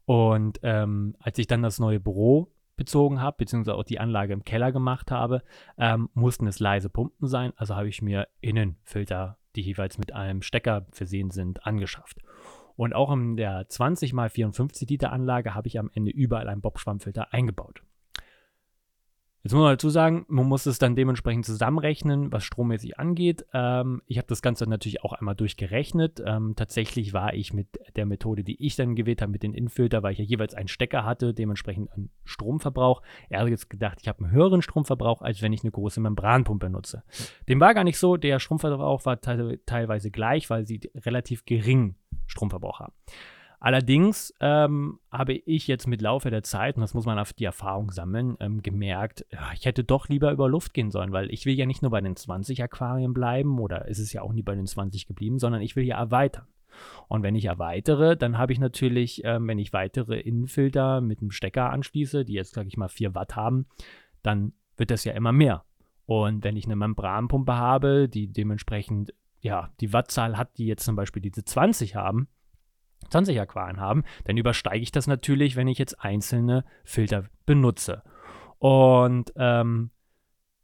Und 0.06 0.60
ähm, 0.62 1.16
als 1.18 1.38
ich 1.38 1.48
dann 1.48 1.62
das 1.62 1.78
neue 1.78 2.00
Büro 2.00 2.52
bezogen 2.76 3.20
habe, 3.20 3.38
beziehungsweise 3.38 3.76
auch 3.76 3.84
die 3.84 3.98
Anlage 3.98 4.32
im 4.32 4.44
Keller 4.44 4.72
gemacht 4.72 5.10
habe, 5.10 5.42
ähm, 5.78 6.08
mussten 6.14 6.46
es 6.46 6.60
leise 6.60 6.88
Pumpen 6.88 7.26
sein. 7.28 7.52
Also 7.56 7.74
habe 7.74 7.88
ich 7.88 8.02
mir 8.02 8.28
Innenfilter, 8.40 9.38
die 9.56 9.62
jeweils 9.62 9.98
mit 9.98 10.14
einem 10.14 10.42
Stecker 10.42 10.86
versehen 10.90 11.30
sind, 11.30 11.66
angeschafft. 11.66 12.18
Und 12.76 12.94
auch 12.94 13.10
in 13.12 13.36
der 13.36 13.68
20 13.68 14.12
x 14.12 14.32
54 14.32 14.88
Liter 14.88 15.10
Anlage 15.10 15.54
habe 15.54 15.66
ich 15.66 15.78
am 15.78 15.90
Ende 15.92 16.10
überall 16.10 16.48
einen 16.48 16.60
Bob-Schwammfilter 16.60 17.32
eingebaut. 17.32 17.82
Jetzt 19.46 19.52
muss 19.52 19.62
man 19.62 19.74
dazu 19.74 19.90
sagen, 19.90 20.26
man 20.26 20.46
muss 20.46 20.66
es 20.66 20.80
dann 20.80 20.96
dementsprechend 20.96 21.46
zusammenrechnen, 21.46 22.32
was 22.32 22.42
strommäßig 22.42 22.98
angeht. 22.98 23.46
Ähm, 23.54 24.02
ich 24.08 24.18
habe 24.18 24.26
das 24.26 24.42
Ganze 24.42 24.68
natürlich 24.68 25.04
auch 25.04 25.12
einmal 25.12 25.36
durchgerechnet. 25.36 26.20
Ähm, 26.26 26.54
tatsächlich 26.56 27.12
war 27.12 27.32
ich 27.32 27.52
mit 27.52 27.68
der 27.94 28.06
Methode, 28.06 28.42
die 28.42 28.60
ich 28.60 28.74
dann 28.74 28.96
gewählt 28.96 29.22
habe, 29.22 29.30
mit 29.30 29.44
den 29.44 29.54
Infilter, 29.54 30.02
weil 30.02 30.14
ich 30.14 30.18
ja 30.18 30.24
jeweils 30.24 30.54
einen 30.54 30.66
Stecker 30.66 31.04
hatte, 31.04 31.32
dementsprechend 31.32 31.92
einen 31.92 32.10
Stromverbrauch. 32.24 33.02
Er 33.28 33.42
hat 33.42 33.48
jetzt 33.48 33.70
gedacht, 33.70 33.98
ich 34.02 34.08
habe 34.08 34.24
einen 34.24 34.32
höheren 34.32 34.62
Stromverbrauch, 34.62 35.22
als 35.22 35.40
wenn 35.42 35.52
ich 35.52 35.62
eine 35.62 35.70
große 35.70 36.00
Membranpumpe 36.00 36.68
nutze. 36.68 37.04
Dem 37.48 37.60
war 37.60 37.72
gar 37.72 37.84
nicht 37.84 38.00
so. 38.00 38.16
Der 38.16 38.40
Stromverbrauch 38.40 39.04
war 39.04 39.20
te 39.20 39.60
teilweise 39.64 40.10
gleich, 40.10 40.50
weil 40.50 40.66
sie 40.66 40.80
relativ 40.96 41.44
geringen 41.44 41.94
Stromverbrauch 42.26 42.80
haben. 42.80 42.94
Allerdings 43.60 44.34
ähm, 44.40 44.98
habe 45.10 45.34
ich 45.34 45.66
jetzt 45.66 45.86
mit 45.86 46.02
Laufe 46.02 46.30
der 46.30 46.42
Zeit, 46.42 46.76
und 46.76 46.82
das 46.82 46.94
muss 46.94 47.06
man 47.06 47.18
auf 47.18 47.32
die 47.32 47.44
Erfahrung 47.44 47.90
sammeln, 47.90 48.36
ähm, 48.40 48.62
gemerkt, 48.62 49.24
ich 49.54 49.64
hätte 49.64 49.84
doch 49.84 50.08
lieber 50.08 50.30
über 50.30 50.48
Luft 50.48 50.74
gehen 50.74 50.90
sollen, 50.90 51.12
weil 51.12 51.30
ich 51.32 51.46
will 51.46 51.54
ja 51.54 51.66
nicht 51.66 51.82
nur 51.82 51.90
bei 51.90 52.00
den 52.00 52.16
20 52.16 52.62
Aquarien 52.62 53.14
bleiben 53.14 53.58
oder 53.58 53.88
ist 53.88 53.98
es 53.98 54.12
ja 54.12 54.22
auch 54.22 54.32
nie 54.32 54.42
bei 54.42 54.54
den 54.54 54.66
20 54.66 55.06
geblieben, 55.06 55.38
sondern 55.38 55.62
ich 55.62 55.76
will 55.76 55.84
ja 55.84 55.98
erweitern. 55.98 56.46
Und 57.08 57.22
wenn 57.22 57.34
ich 57.34 57.46
erweitere, 57.46 58.16
dann 58.16 58.38
habe 58.38 58.52
ich 58.52 58.58
natürlich, 58.58 59.22
ähm, 59.24 59.48
wenn 59.48 59.58
ich 59.58 59.72
weitere 59.72 60.20
Innenfilter 60.20 61.00
mit 61.00 61.20
einem 61.20 61.30
Stecker 61.30 61.70
anschließe, 61.70 62.24
die 62.24 62.34
jetzt, 62.34 62.54
sage 62.54 62.68
ich 62.68 62.76
mal, 62.76 62.88
4 62.88 63.14
Watt 63.14 63.36
haben, 63.36 63.66
dann 64.22 64.52
wird 64.76 64.90
das 64.90 65.04
ja 65.04 65.12
immer 65.12 65.32
mehr. 65.32 65.64
Und 66.04 66.44
wenn 66.44 66.56
ich 66.56 66.66
eine 66.66 66.76
Membranpumpe 66.76 67.54
habe, 67.56 68.08
die 68.08 68.32
dementsprechend, 68.32 69.14
ja, 69.40 69.70
die 69.80 69.92
Wattzahl 69.92 70.36
hat, 70.36 70.58
die 70.58 70.66
jetzt 70.66 70.84
zum 70.84 70.96
Beispiel 70.96 71.22
diese 71.22 71.44
20 71.44 71.96
haben, 71.96 72.28
20 73.08 73.40
Aquarien 73.40 73.80
haben, 73.80 74.04
dann 74.24 74.36
übersteige 74.36 74.82
ich 74.82 74.92
das 74.92 75.06
natürlich, 75.06 75.56
wenn 75.56 75.68
ich 75.68 75.78
jetzt 75.78 76.02
einzelne 76.02 76.64
Filter 76.84 77.24
benutze. 77.44 78.02
Und 78.58 79.32
ähm, 79.36 79.90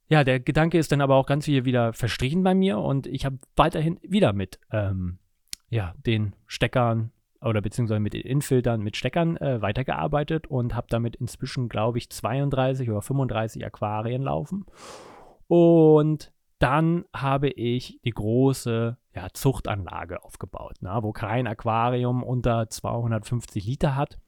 ja, 0.08 0.25
der 0.25 0.40
Gedanke 0.40 0.78
ist 0.78 0.92
dann 0.92 1.00
aber 1.00 1.16
auch 1.16 1.26
ganz 1.26 1.46
viel 1.46 1.64
wieder 1.64 1.92
verstrichen 1.92 2.42
bei 2.42 2.54
mir 2.54 2.78
und 2.78 3.06
ich 3.06 3.25
habe 3.25 3.38
weiterhin 3.56 3.99
wieder 4.02 4.32
mit 4.32 4.58
ähm, 4.70 5.18
ja, 5.70 5.94
den 6.04 6.34
Steckern 6.46 7.12
oder 7.40 7.61
beziehungsweise 7.61 8.00
mit 8.00 8.12
den 8.12 8.22
Infiltern, 8.22 8.82
mit 8.82 8.96
Steckern 8.96 9.37
äh, 9.38 9.61
weitergearbeitet 9.62 10.46
und 10.46 10.75
habe 10.75 10.87
damit 10.90 11.16
inzwischen, 11.16 11.68
glaube 11.68 11.99
ich, 11.99 12.11
32 12.11 12.90
oder 12.90 13.02
35 13.02 13.64
Aquarien 13.64 14.22
laufen. 14.22 14.66
Und 15.49 16.32
dann 16.62 17.04
habe 17.12 17.49
ich 17.49 17.99
die 18.04 18.11
große 18.11 18.97
ja, 19.16 19.28
Zuchtanlage 19.33 20.23
aufgebaut, 20.23 20.76
na, 20.81 21.02
wo 21.02 21.12
kein 21.12 21.49
Aquarium 21.49 22.23
unter 22.23 22.71
250 22.71 23.66
Liter 23.66 23.97
hat. 23.97 24.19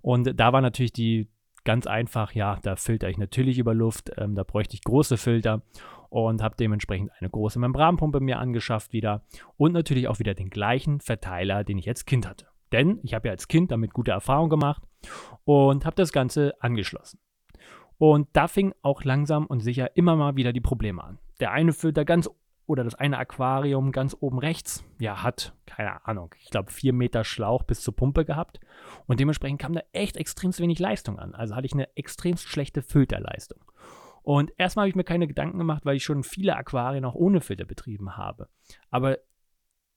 Und 0.00 0.38
da 0.38 0.52
war 0.52 0.60
natürlich 0.60 0.92
die 0.92 1.28
ganz 1.64 1.88
einfach, 1.88 2.34
ja, 2.34 2.58
da 2.62 2.76
filter 2.76 3.08
ich 3.08 3.18
natürlich 3.18 3.58
über 3.58 3.74
Luft, 3.74 4.12
ähm, 4.16 4.36
da 4.36 4.44
bräuchte 4.44 4.74
ich 4.74 4.84
große 4.84 5.16
Filter 5.16 5.62
und 6.08 6.40
habe 6.40 6.54
dementsprechend 6.56 7.10
eine 7.18 7.30
große 7.30 7.58
Membranpumpe 7.58 8.20
mir 8.20 8.38
angeschafft 8.38 8.92
wieder 8.92 9.22
und 9.56 9.72
natürlich 9.72 10.06
auch 10.06 10.20
wieder 10.20 10.34
den 10.34 10.50
gleichen 10.50 11.00
Verteiler, 11.00 11.64
den 11.64 11.78
ich 11.78 11.88
als 11.88 12.04
Kind 12.04 12.28
hatte. 12.28 12.46
Denn 12.70 13.00
ich 13.02 13.12
habe 13.12 13.26
ja 13.26 13.32
als 13.32 13.48
Kind 13.48 13.72
damit 13.72 13.92
gute 13.92 14.12
Erfahrungen 14.12 14.50
gemacht 14.50 14.82
und 15.44 15.84
habe 15.84 15.96
das 15.96 16.12
Ganze 16.12 16.54
angeschlossen. 16.62 17.18
Und 17.98 18.28
da 18.32 18.48
fing 18.48 18.72
auch 18.82 19.04
langsam 19.04 19.46
und 19.46 19.60
sicher 19.60 19.96
immer 19.96 20.16
mal 20.16 20.36
wieder 20.36 20.52
die 20.52 20.60
Probleme 20.60 21.02
an. 21.02 21.18
Der 21.42 21.50
eine 21.50 21.72
Filter 21.72 22.04
ganz 22.04 22.30
oder 22.66 22.84
das 22.84 22.94
eine 22.94 23.18
Aquarium 23.18 23.90
ganz 23.90 24.16
oben 24.20 24.38
rechts, 24.38 24.84
ja, 25.00 25.24
hat, 25.24 25.56
keine 25.66 26.06
Ahnung, 26.06 26.32
ich 26.38 26.50
glaube, 26.50 26.70
vier 26.70 26.92
Meter 26.92 27.24
Schlauch 27.24 27.64
bis 27.64 27.80
zur 27.80 27.96
Pumpe 27.96 28.24
gehabt. 28.24 28.60
Und 29.06 29.18
dementsprechend 29.18 29.60
kam 29.60 29.72
da 29.72 29.80
echt 29.92 30.16
extrem 30.16 30.56
wenig 30.56 30.78
Leistung 30.78 31.18
an. 31.18 31.34
Also 31.34 31.56
hatte 31.56 31.66
ich 31.66 31.72
eine 31.72 31.88
extrem 31.96 32.36
schlechte 32.36 32.80
Filterleistung. 32.80 33.58
Und 34.22 34.52
erstmal 34.56 34.84
habe 34.84 34.90
ich 34.90 34.94
mir 34.94 35.02
keine 35.02 35.26
Gedanken 35.26 35.58
gemacht, 35.58 35.84
weil 35.84 35.96
ich 35.96 36.04
schon 36.04 36.22
viele 36.22 36.56
Aquarien 36.56 37.04
auch 37.04 37.16
ohne 37.16 37.40
Filter 37.40 37.64
betrieben 37.64 38.16
habe. 38.16 38.48
Aber 38.88 39.18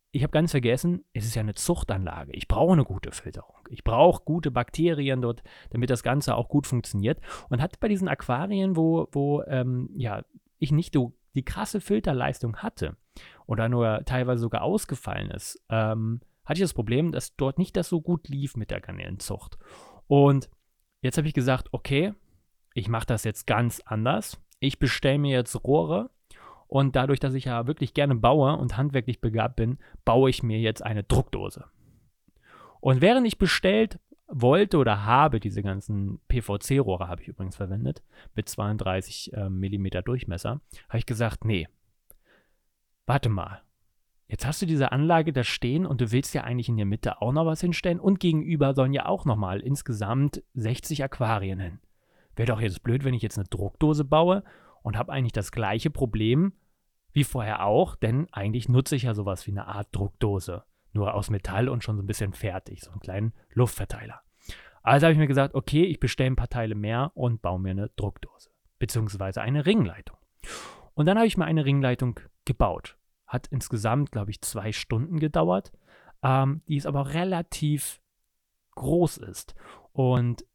ich 0.10 0.24
habe 0.24 0.32
ganz 0.32 0.50
vergessen, 0.50 1.06
es 1.14 1.26
ist 1.26 1.36
ja 1.36 1.42
eine 1.42 1.54
Zuchtanlage. 1.54 2.32
Ich 2.32 2.48
brauche 2.48 2.74
eine 2.74 2.86
gute 2.86 3.12
Filterung. 3.12 3.60
Ich 3.70 3.84
brauche 3.84 4.24
gute 4.24 4.50
Bakterien 4.50 5.22
dort, 5.22 5.44
damit 5.70 5.92
das 5.92 6.02
Ganze 6.02 6.34
auch 6.34 6.50
gut 6.50 6.66
funktioniert. 6.66 7.20
Und 7.50 7.62
hatte 7.62 7.78
bei 7.80 7.88
diesen 7.88 8.08
Aquarien, 8.08 8.76
wo, 8.76 9.08
wo 9.12 9.44
ähm, 9.44 9.92
ja, 9.96 10.24
ich 10.58 10.72
nicht 10.72 10.96
so 10.96 11.14
die 11.36 11.46
krasse 11.46 11.82
Filterleistung 11.82 12.58
hatte 12.58 12.96
oder 13.46 13.70
nur 13.70 14.04
teilweise 14.06 14.42
sogar 14.42 14.64
ausgefallen 14.64 15.30
ist, 15.32 15.62
ähm, 15.70 16.22
hatte 16.46 16.60
ich 16.60 16.64
das 16.64 16.74
Problem, 16.74 17.12
dass 17.12 17.36
dort 17.36 17.58
nicht 17.58 17.76
das 17.76 17.90
so 17.90 18.02
gut 18.02 18.28
lief 18.28 18.56
mit 18.56 18.72
der 18.72 18.82
Garnelenzucht. 18.82 19.58
Und 20.08 20.50
jetzt 21.02 21.18
habe 21.18 21.28
ich 21.28 21.34
gesagt, 21.34 21.70
okay, 21.72 22.14
ich 22.74 22.88
mache 22.88 23.08
das 23.08 23.24
jetzt 23.24 23.48
ganz 23.48 23.82
anders. 23.86 24.42
Ich 24.60 24.80
bestelle 24.80 25.18
mir 25.18 25.32
jetzt 25.32 25.64
Rohre 25.64 26.10
und 26.68 26.96
dadurch, 26.96 27.20
dass 27.20 27.34
ich 27.34 27.46
ja 27.46 27.68
wirklich 27.68 27.94
gerne 27.94 28.16
baue 28.16 28.58
und 28.58 28.78
handwerklich 28.78 29.22
begabt 29.22 29.56
bin, 29.56 29.78
baue 30.04 30.30
ich 30.30 30.44
mir 30.44 30.60
jetzt 30.60 30.84
eine 30.84 31.04
Druckdose. 31.04 31.66
Und 32.80 33.02
während 33.02 33.26
ich 33.26 33.38
bestellt 33.38 34.00
wollte 34.28 34.78
oder 34.78 35.06
habe, 35.06 35.40
diese 35.40 35.62
ganzen 35.62 36.20
PVC-Rohre 36.28 37.08
habe 37.08 37.22
ich 37.22 37.28
übrigens 37.28 37.56
verwendet, 37.56 38.04
mit 38.34 38.50
32 38.50 39.34
äh, 39.34 39.50
mm 39.50 39.88
Durchmesser, 40.04 40.62
habe 40.90 40.98
ich 40.98 41.06
gesagt, 41.06 41.46
nee, 41.46 41.68
warte 43.06 43.30
mal. 43.30 43.62
Jetzt 44.28 44.46
hast 44.46 44.62
du 44.62 44.66
diese 44.66 44.92
Anlage 44.92 45.34
da 45.34 45.44
stehen 45.44 45.86
und 45.86 46.02
du 46.02 46.12
willst 46.12 46.34
ja 46.34 46.44
eigentlich 46.44 46.68
in 46.68 46.78
der 46.78 46.88
Mitte 46.88 47.22
auch 47.22 47.32
noch 47.32 47.46
was 47.46 47.62
hinstellen 47.62 48.00
und 48.00 48.20
gegenüber 48.20 48.74
sollen 48.74 48.94
ja 48.94 49.06
auch 49.06 49.26
nochmal 49.26 49.60
insgesamt 49.60 50.42
60 50.56 51.04
Aquarien 51.04 51.60
hin. 51.60 51.80
Wäre 52.36 52.48
doch 52.48 52.60
jetzt 52.60 52.82
blöd, 52.82 53.04
wenn 53.04 53.14
ich 53.14 53.22
jetzt 53.22 53.38
eine 53.38 53.48
Druckdose 53.48 54.04
baue 54.04 54.44
und 54.82 54.98
habe 54.98 55.14
eigentlich 55.14 55.32
das 55.32 55.52
gleiche 55.52 55.92
Problem 55.92 56.54
wie 57.14 57.24
vorher 57.24 57.66
auch, 57.66 57.96
denn 57.96 58.28
eigentlich 58.32 58.68
nutze 58.68 58.96
ich 58.96 59.04
ja 59.04 59.14
sowas 59.14 59.46
wie 59.46 59.52
eine 59.52 59.68
Art 59.68 59.88
Druckdose 59.92 60.64
nur 60.96 61.14
aus 61.14 61.30
Metall 61.30 61.70
und 61.70 61.84
schon 61.84 61.98
so 61.98 62.04
ein 62.04 62.08
bisschen 62.08 62.34
fertig, 62.34 62.82
so 62.82 62.92
einen 62.92 63.00
kleinen 63.00 63.34
Luftverteiler. 63.54 64.22
Also 64.82 65.06
habe 65.06 65.14
ich 65.14 65.20
mir 65.20 65.28
gesagt, 65.28 65.56
okay, 65.56 65.84
ich 65.84 66.00
bestelle 66.00 66.32
ein 66.32 66.36
paar 66.36 66.50
Teile 66.50 66.76
mehr 66.76 67.12
und 67.16 67.42
baue 67.42 67.60
mir 67.60 67.72
eine 67.72 67.90
Druckdose, 67.96 68.50
beziehungsweise 68.80 69.42
eine 69.42 69.66
Ringleitung. 69.66 70.18
Und 70.94 71.08
dann 71.08 71.18
habe 71.18 71.28
ich 71.28 71.38
mir 71.38 71.46
eine 71.46 71.66
Ringleitung 71.66 72.20
gebaut. 72.46 72.98
Hat 73.28 73.48
insgesamt, 73.48 74.12
glaube 74.12 74.32
ich, 74.32 74.42
zwei 74.42 74.72
Stunden 74.72 75.20
gedauert, 75.20 75.72
ähm, 76.24 76.62
die 76.68 76.78
es 76.78 76.86
aber 76.86 77.14
relativ 77.14 78.00
groß 78.76 79.18
ist. 79.18 79.56
Und 79.92 80.46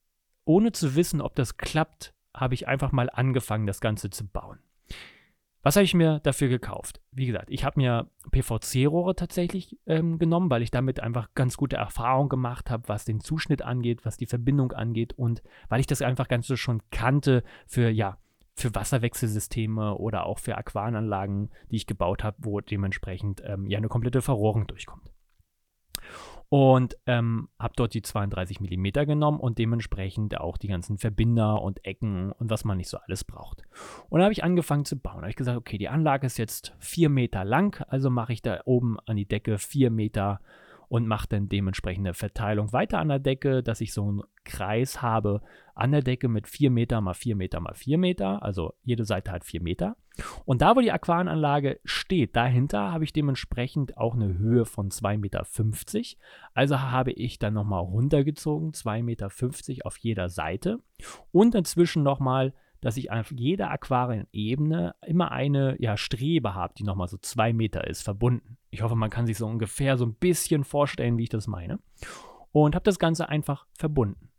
ohne 0.45 0.73
zu 0.73 0.95
wissen, 0.95 1.21
ob 1.21 1.35
das 1.35 1.57
klappt, 1.57 2.15
habe 2.35 2.55
ich 2.55 2.69
einfach 2.69 2.93
mal 2.93 3.11
angefangen, 3.11 3.67
das 3.67 3.81
Ganze 3.81 4.11
zu 4.11 4.27
bauen. 4.27 4.61
Was 5.63 5.77
habe 5.77 5.85
ich 5.85 5.93
mir 5.93 6.21
dafür 6.21 6.49
gekauft? 6.49 7.01
Wie 7.13 7.27
gesagt, 7.27 7.51
ich 7.51 7.65
habe 7.65 7.79
mir 7.79 8.09
PVC-Rohre 8.31 9.15
tatsächlich 9.15 9.77
ähm, 9.87 10.19
genommen, 10.19 10.49
weil 10.49 10.63
ich 10.63 10.71
damit 10.71 11.01
einfach 11.01 11.29
ganz 11.35 11.57
gute 11.57 11.77
Erfahrungen 11.77 12.31
gemacht 12.31 12.71
habe, 12.71 12.89
was 12.89 13.05
den 13.05 13.21
Zuschnitt 13.21 13.61
angeht, 13.63 14.05
was 14.05 14.17
die 14.17 14.27
Verbindung 14.27 14.73
angeht 14.73 15.13
und 15.13 15.43
weil 15.69 15.81
ich 15.81 15.87
das 15.87 16.01
einfach 16.01 16.29
ganz 16.29 16.47
so 16.47 16.57
schon 16.57 16.83
kannte 16.91 17.43
für, 17.67 17.91
ja, 17.91 18.17
für 18.55 18.75
Wasserwechselsysteme 18.75 19.97
oder 19.97 20.25
auch 20.25 20.39
für 20.39 20.57
Aquaranlagen, 20.57 21.51
die 21.71 21.77
ich 21.77 21.87
gebaut 21.87 22.25
habe, 22.25 22.37
wo 22.41 22.61
dementsprechend 22.61 23.43
ähm, 23.45 23.67
ja 23.67 23.79
eine 23.79 23.89
komplette 23.89 24.23
Verrohrung 24.23 24.67
durchkommt 24.67 25.10
und 26.51 26.97
ähm, 27.07 27.49
habe 27.61 27.75
dort 27.77 27.95
die 27.95 28.03
32 28.03 28.61
mm 28.61 29.07
genommen 29.07 29.39
und 29.39 29.59
dementsprechend 29.59 30.39
auch 30.39 30.59
die 30.59 30.67
ganzen 30.67 30.99
Verbinder 30.99 31.63
und 31.63 31.85
Ecken 31.87 32.33
und 32.33 32.51
was 32.51 32.65
man 32.65 32.77
nicht 32.77 32.89
so 32.89 32.99
alles 32.99 33.23
braucht. 33.23 33.63
Und 34.09 34.19
da 34.19 34.25
habe 34.25 34.33
ich 34.33 34.43
angefangen 34.43 34.85
zu 34.85 34.99
bauen. 34.99 35.19
Da 35.19 35.23
habe 35.23 35.31
ich 35.31 35.37
gesagt, 35.37 35.57
okay, 35.57 35.79
die 35.79 35.89
Anlage 35.89 36.27
ist 36.27 36.39
jetzt 36.39 36.75
4 36.81 37.09
Meter 37.09 37.45
lang, 37.45 37.81
also 37.87 38.11
mache 38.11 38.33
ich 38.33 38.43
da 38.43 38.61
oben 38.65 38.99
an 39.07 39.17
die 39.17 39.29
Decke 39.29 39.59
4 39.59 39.91
Meter 39.91 40.41
und 40.91 41.07
mache 41.07 41.29
dann 41.29 41.49
dementsprechend 41.49 42.05
eine 42.05 42.15
Verteilung 42.15 42.73
weiter 42.73 42.99
an 42.99 43.09
der 43.09 43.21
Decke, 43.21 43.63
dass 43.63 43.81
ich 43.81 43.93
so 43.93 44.09
einen 44.09 44.23
Kreis 44.43 45.01
habe 45.01 45.41
an 45.77 45.93
der 45.93 46.03
Decke 46.03 46.27
mit 46.27 46.49
4 46.49 46.69
Meter 46.69 47.01
mal 47.01 47.15
4 47.15 47.37
Meter 47.37 47.61
mal 47.61 47.75
4 47.75 47.97
Meter, 47.97 48.43
also 48.43 48.75
jede 48.83 49.05
Seite 49.05 49.31
hat 49.31 49.45
4 49.45 49.63
Meter. 49.63 49.97
Und 50.45 50.63
da, 50.63 50.75
wo 50.75 50.81
die 50.81 50.91
Aquarenanlage 50.91 51.79
steht, 51.85 52.35
dahinter 52.35 52.91
habe 52.91 53.05
ich 53.05 53.13
dementsprechend 53.13 53.97
auch 53.97 54.17
eine 54.17 54.37
Höhe 54.37 54.65
von 54.65 54.91
2,50 54.91 55.19
Meter. 55.19 55.47
Also 56.55 56.81
habe 56.81 57.13
ich 57.13 57.39
dann 57.39 57.55
nochmal 57.55 57.83
runtergezogen, 57.83 58.73
2,50 58.73 59.03
Meter 59.05 59.87
auf 59.87 59.97
jeder 59.97 60.29
Seite 60.29 60.81
und 61.31 61.55
dazwischen 61.55 62.03
nochmal 62.03 62.53
dass 62.81 62.97
ich 62.97 63.13
auf 63.13 63.31
jeder 63.31 63.71
Aquarienebene 63.71 64.95
immer 65.07 65.33
eine 65.33 65.77
ja, 65.81 65.99
Strebe 65.99 66.55
habe, 66.55 66.73
die 66.79 66.85
nochmal 66.85 67.09
so 67.09 67.19
zwei 67.19 67.53
Meter 67.53 67.87
ist, 67.87 68.03
verbunden. 68.03 68.57
Ich 68.71 68.83
hoffe, 68.83 68.95
man 68.95 69.11
kann 69.11 69.27
sich 69.27 69.37
so 69.37 69.47
ungefähr 69.47 69.97
so 69.97 70.07
ein 70.07 70.15
bisschen 70.15 70.65
vorstellen, 70.65 71.19
wie 71.19 71.25
ich 71.25 71.29
das 71.29 71.47
meine. 71.47 71.81
Und 72.53 72.75
habe 72.75 72.85
das 72.85 72.99
Ganze 72.99 73.29
einfach 73.29 73.67
verbunden. 73.77 74.31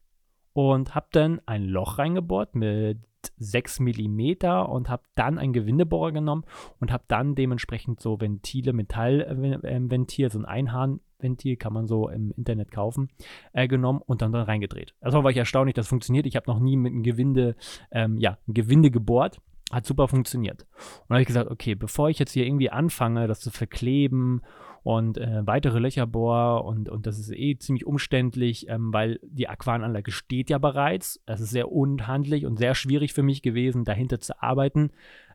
Und 0.53 0.95
habe 0.95 1.07
dann 1.11 1.41
ein 1.45 1.65
Loch 1.65 1.97
reingebohrt 1.97 2.55
mit 2.55 2.99
6 3.37 3.81
mm 3.81 4.31
und 4.67 4.89
habe 4.89 5.03
dann 5.15 5.37
einen 5.37 5.53
Gewindebohrer 5.53 6.11
genommen 6.11 6.43
und 6.79 6.91
habe 6.91 7.03
dann 7.07 7.35
dementsprechend 7.35 7.99
so 7.99 8.19
Ventile, 8.19 8.73
Metallventil, 8.73 10.31
so 10.31 10.39
ein 10.39 10.45
Einhahnventil 10.45 11.55
kann 11.57 11.73
man 11.73 11.87
so 11.87 12.09
im 12.09 12.31
Internet 12.31 12.71
kaufen, 12.71 13.09
äh, 13.53 13.67
genommen 13.67 14.01
und 14.05 14.21
dann, 14.21 14.31
dann 14.31 14.43
reingedreht. 14.43 14.95
Also 15.01 15.23
war 15.23 15.31
ich 15.31 15.37
erstaunlich, 15.37 15.75
das 15.75 15.87
funktioniert. 15.87 16.25
Ich 16.25 16.35
habe 16.35 16.49
noch 16.49 16.59
nie 16.59 16.77
mit 16.77 16.93
einem 16.93 17.03
Gewinde, 17.03 17.55
ähm, 17.91 18.17
ja, 18.17 18.37
ein 18.47 18.53
Gewinde 18.53 18.91
gebohrt. 18.91 19.39
Hat 19.71 19.85
super 19.85 20.07
funktioniert. 20.07 20.65
Und 21.07 21.09
habe 21.09 21.21
ich 21.21 21.27
gesagt, 21.27 21.49
okay, 21.49 21.75
bevor 21.75 22.09
ich 22.09 22.19
jetzt 22.19 22.31
hier 22.31 22.45
irgendwie 22.45 22.69
anfange, 22.69 23.27
das 23.27 23.39
zu 23.39 23.51
verkleben 23.51 24.41
und 24.83 25.17
äh, 25.17 25.45
weitere 25.45 25.79
Löcher 25.79 26.07
bohr 26.07 26.65
und, 26.65 26.89
und 26.89 27.05
das 27.05 27.19
ist 27.19 27.31
eh 27.31 27.57
ziemlich 27.57 27.85
umständlich, 27.85 28.67
ähm, 28.67 28.91
weil 28.91 29.19
die 29.23 29.47
Aquarenanlage 29.47 30.11
steht 30.11 30.49
ja 30.49 30.57
bereits. 30.57 31.21
Es 31.27 31.39
ist 31.39 31.51
sehr 31.51 31.71
unhandlich 31.71 32.45
und 32.45 32.57
sehr 32.57 32.73
schwierig 32.73 33.13
für 33.13 33.21
mich 33.21 33.43
gewesen, 33.43 33.85
dahinter 33.85 34.19
zu 34.19 34.41
arbeiten. 34.41 34.91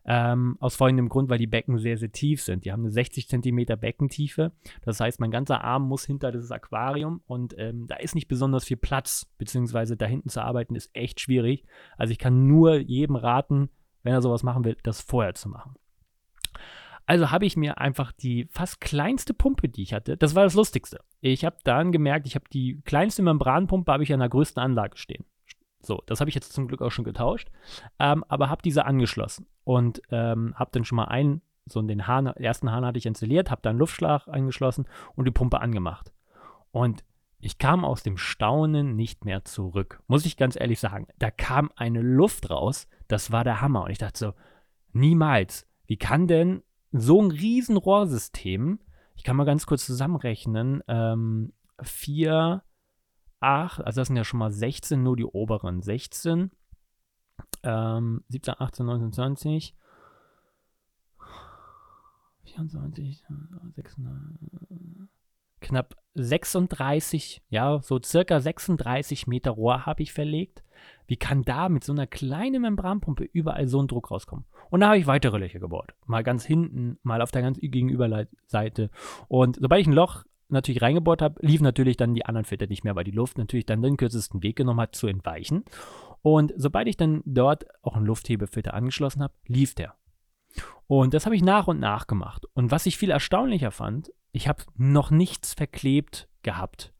Ähm, 0.09 0.55
aus 0.61 0.75
folgendem 0.77 1.09
Grund, 1.09 1.29
weil 1.29 1.37
die 1.37 1.47
Becken 1.47 1.77
sehr, 1.79 1.97
sehr 1.97 2.11
tief 2.11 2.41
sind. 2.41 2.63
Die 2.63 2.71
haben 2.71 2.83
eine 2.83 2.91
60 2.91 3.27
cm 3.27 3.65
Beckentiefe. 3.79 4.53
Das 4.81 5.01
heißt, 5.01 5.19
mein 5.19 5.31
ganzer 5.31 5.63
Arm 5.63 5.87
muss 5.87 6.05
hinter 6.05 6.31
dieses 6.31 6.51
Aquarium 6.51 7.21
und 7.27 7.53
ähm, 7.57 7.87
da 7.87 7.97
ist 7.97 8.15
nicht 8.15 8.29
besonders 8.29 8.63
viel 8.63 8.77
Platz, 8.77 9.29
beziehungsweise 9.37 9.97
da 9.97 10.05
hinten 10.05 10.29
zu 10.29 10.41
arbeiten 10.41 10.75
ist 10.75 10.91
echt 10.93 11.19
schwierig. 11.19 11.65
Also 11.97 12.11
ich 12.11 12.19
kann 12.19 12.47
nur 12.47 12.77
jedem 12.77 13.17
raten, 13.17 13.69
wenn 14.03 14.13
er 14.13 14.21
sowas 14.21 14.43
machen 14.43 14.63
will, 14.63 14.77
das 14.83 15.01
vorher 15.01 15.33
zu 15.33 15.49
machen. 15.49 15.75
Also 17.05 17.31
habe 17.31 17.45
ich 17.45 17.55
mir 17.55 17.77
einfach 17.77 18.11
die 18.11 18.47
fast 18.51 18.81
kleinste 18.81 19.33
Pumpe, 19.33 19.69
die 19.69 19.83
ich 19.83 19.93
hatte, 19.93 20.17
das 20.17 20.35
war 20.35 20.43
das 20.43 20.55
Lustigste. 20.55 20.99
Ich 21.21 21.45
habe 21.45 21.55
dann 21.63 21.93
gemerkt, 21.93 22.27
ich 22.27 22.35
habe 22.35 22.45
die 22.51 22.81
kleinste 22.83 23.21
Membranpumpe 23.23 23.91
habe 23.91 24.03
ich 24.03 24.13
an 24.13 24.19
der 24.19 24.29
größten 24.29 24.61
Anlage 24.61 24.97
stehen. 24.97 25.25
So, 25.81 26.03
das 26.05 26.19
habe 26.19 26.29
ich 26.29 26.35
jetzt 26.35 26.51
zum 26.51 26.67
Glück 26.67 26.81
auch 26.81 26.91
schon 26.91 27.05
getauscht, 27.05 27.49
ähm, 27.97 28.25
aber 28.27 28.49
habe 28.49 28.61
diese 28.61 28.85
angeschlossen 28.85 29.47
und 29.63 30.01
ähm, 30.11 30.53
habe 30.55 30.71
dann 30.73 30.83
schon 30.83 30.97
mal 30.97 31.05
einen, 31.05 31.41
so 31.65 31.81
den 31.81 32.07
Hahn, 32.07 32.27
ersten 32.27 32.71
Hahn 32.71 32.85
hatte 32.85 32.97
ich 32.97 33.05
installiert, 33.05 33.51
habe 33.51 33.61
dann 33.61 33.77
Luftschlag 33.77 34.27
angeschlossen 34.27 34.85
und 35.15 35.25
die 35.25 35.31
Pumpe 35.31 35.61
angemacht. 35.61 36.11
Und 36.71 37.05
ich 37.39 37.57
kam 37.57 37.85
aus 37.85 38.03
dem 38.03 38.17
Staunen 38.17 38.95
nicht 38.95 39.25
mehr 39.25 39.45
zurück, 39.45 40.01
muss 40.07 40.25
ich 40.25 40.37
ganz 40.37 40.55
ehrlich 40.59 40.79
sagen. 40.79 41.07
Da 41.19 41.31
kam 41.31 41.71
eine 41.75 42.01
Luft 42.01 42.49
raus, 42.49 42.87
das 43.07 43.31
war 43.31 43.43
der 43.43 43.61
Hammer. 43.61 43.83
Und 43.83 43.91
ich 43.91 43.99
dachte 43.99 44.17
so, 44.17 44.33
niemals, 44.91 45.67
wie 45.85 45.97
kann 45.97 46.27
denn 46.27 46.63
so 46.91 47.21
ein 47.21 47.31
riesen 47.31 47.77
Rohrsystem, 47.77 48.79
ich 49.15 49.23
kann 49.23 49.35
mal 49.35 49.45
ganz 49.45 49.65
kurz 49.65 49.85
zusammenrechnen, 49.85 50.83
ähm, 50.87 51.53
4, 51.81 52.63
8, 53.39 53.81
also 53.81 54.01
das 54.01 54.07
sind 54.07 54.17
ja 54.17 54.23
schon 54.23 54.39
mal 54.39 54.51
16, 54.51 55.01
nur 55.01 55.15
die 55.15 55.25
oberen 55.25 55.81
16. 55.81 56.51
Ähm, 57.63 58.23
17, 58.29 58.55
18, 58.57 58.85
19, 58.85 59.13
20. 59.13 59.75
24, 62.45 63.23
600, 63.75 64.13
knapp 65.61 65.95
36, 66.15 67.41
ja, 67.49 67.79
so 67.81 67.99
circa 68.01 68.39
36 68.39 69.27
Meter 69.27 69.51
Rohr 69.51 69.85
habe 69.85 70.03
ich 70.03 70.13
verlegt. 70.13 70.63
Wie 71.05 71.15
kann 71.15 71.43
da 71.43 71.69
mit 71.69 71.83
so 71.83 71.93
einer 71.93 72.07
kleinen 72.07 72.61
Membranpumpe 72.61 73.23
überall 73.23 73.67
so 73.67 73.81
ein 73.81 73.87
Druck 73.87 74.11
rauskommen? 74.11 74.45
Und 74.69 74.81
da 74.81 74.87
habe 74.87 74.97
ich 74.97 75.07
weitere 75.07 75.37
Löcher 75.37 75.59
gebohrt. 75.59 75.93
Mal 76.05 76.23
ganz 76.23 76.45
hinten, 76.45 76.97
mal 77.03 77.21
auf 77.21 77.31
der 77.31 77.41
ganz 77.41 77.59
Gegenüberseite. 77.59 78.89
Und 79.27 79.57
sobald 79.59 79.81
ich 79.81 79.87
ein 79.87 79.93
Loch 79.93 80.23
natürlich 80.49 80.81
reingebohrt 80.81 81.21
habe, 81.21 81.45
liefen 81.45 81.63
natürlich 81.63 81.97
dann 81.97 82.13
die 82.13 82.25
anderen 82.25 82.45
Filter 82.45 82.67
nicht 82.67 82.83
mehr, 82.83 82.95
weil 82.95 83.03
die 83.03 83.11
Luft 83.11 83.37
natürlich 83.37 83.65
dann 83.65 83.81
den 83.81 83.97
kürzesten 83.97 84.43
Weg 84.43 84.55
genommen 84.55 84.81
hat, 84.81 84.95
zu 84.95 85.07
entweichen. 85.07 85.63
Und 86.21 86.53
sobald 86.57 86.87
ich 86.87 86.97
dann 86.97 87.21
dort 87.25 87.65
auch 87.83 87.95
einen 87.95 88.05
Lufthebefilter 88.05 88.73
angeschlossen 88.73 89.23
habe, 89.23 89.33
lief 89.45 89.75
der. 89.75 89.95
Und 90.87 91.13
das 91.13 91.25
habe 91.25 91.35
ich 91.35 91.43
nach 91.43 91.67
und 91.67 91.79
nach 91.79 92.07
gemacht. 92.07 92.45
Und 92.53 92.71
was 92.71 92.85
ich 92.85 92.97
viel 92.97 93.11
erstaunlicher 93.11 93.71
fand, 93.71 94.11
ich 94.37 94.47
habe 94.47 94.63
noch 94.75 95.09
nichts 95.09 95.55
verklebt 95.55 96.29
gehabt. 96.43 96.93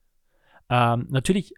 Ähm, 0.70 1.06
natürlich 1.10 1.54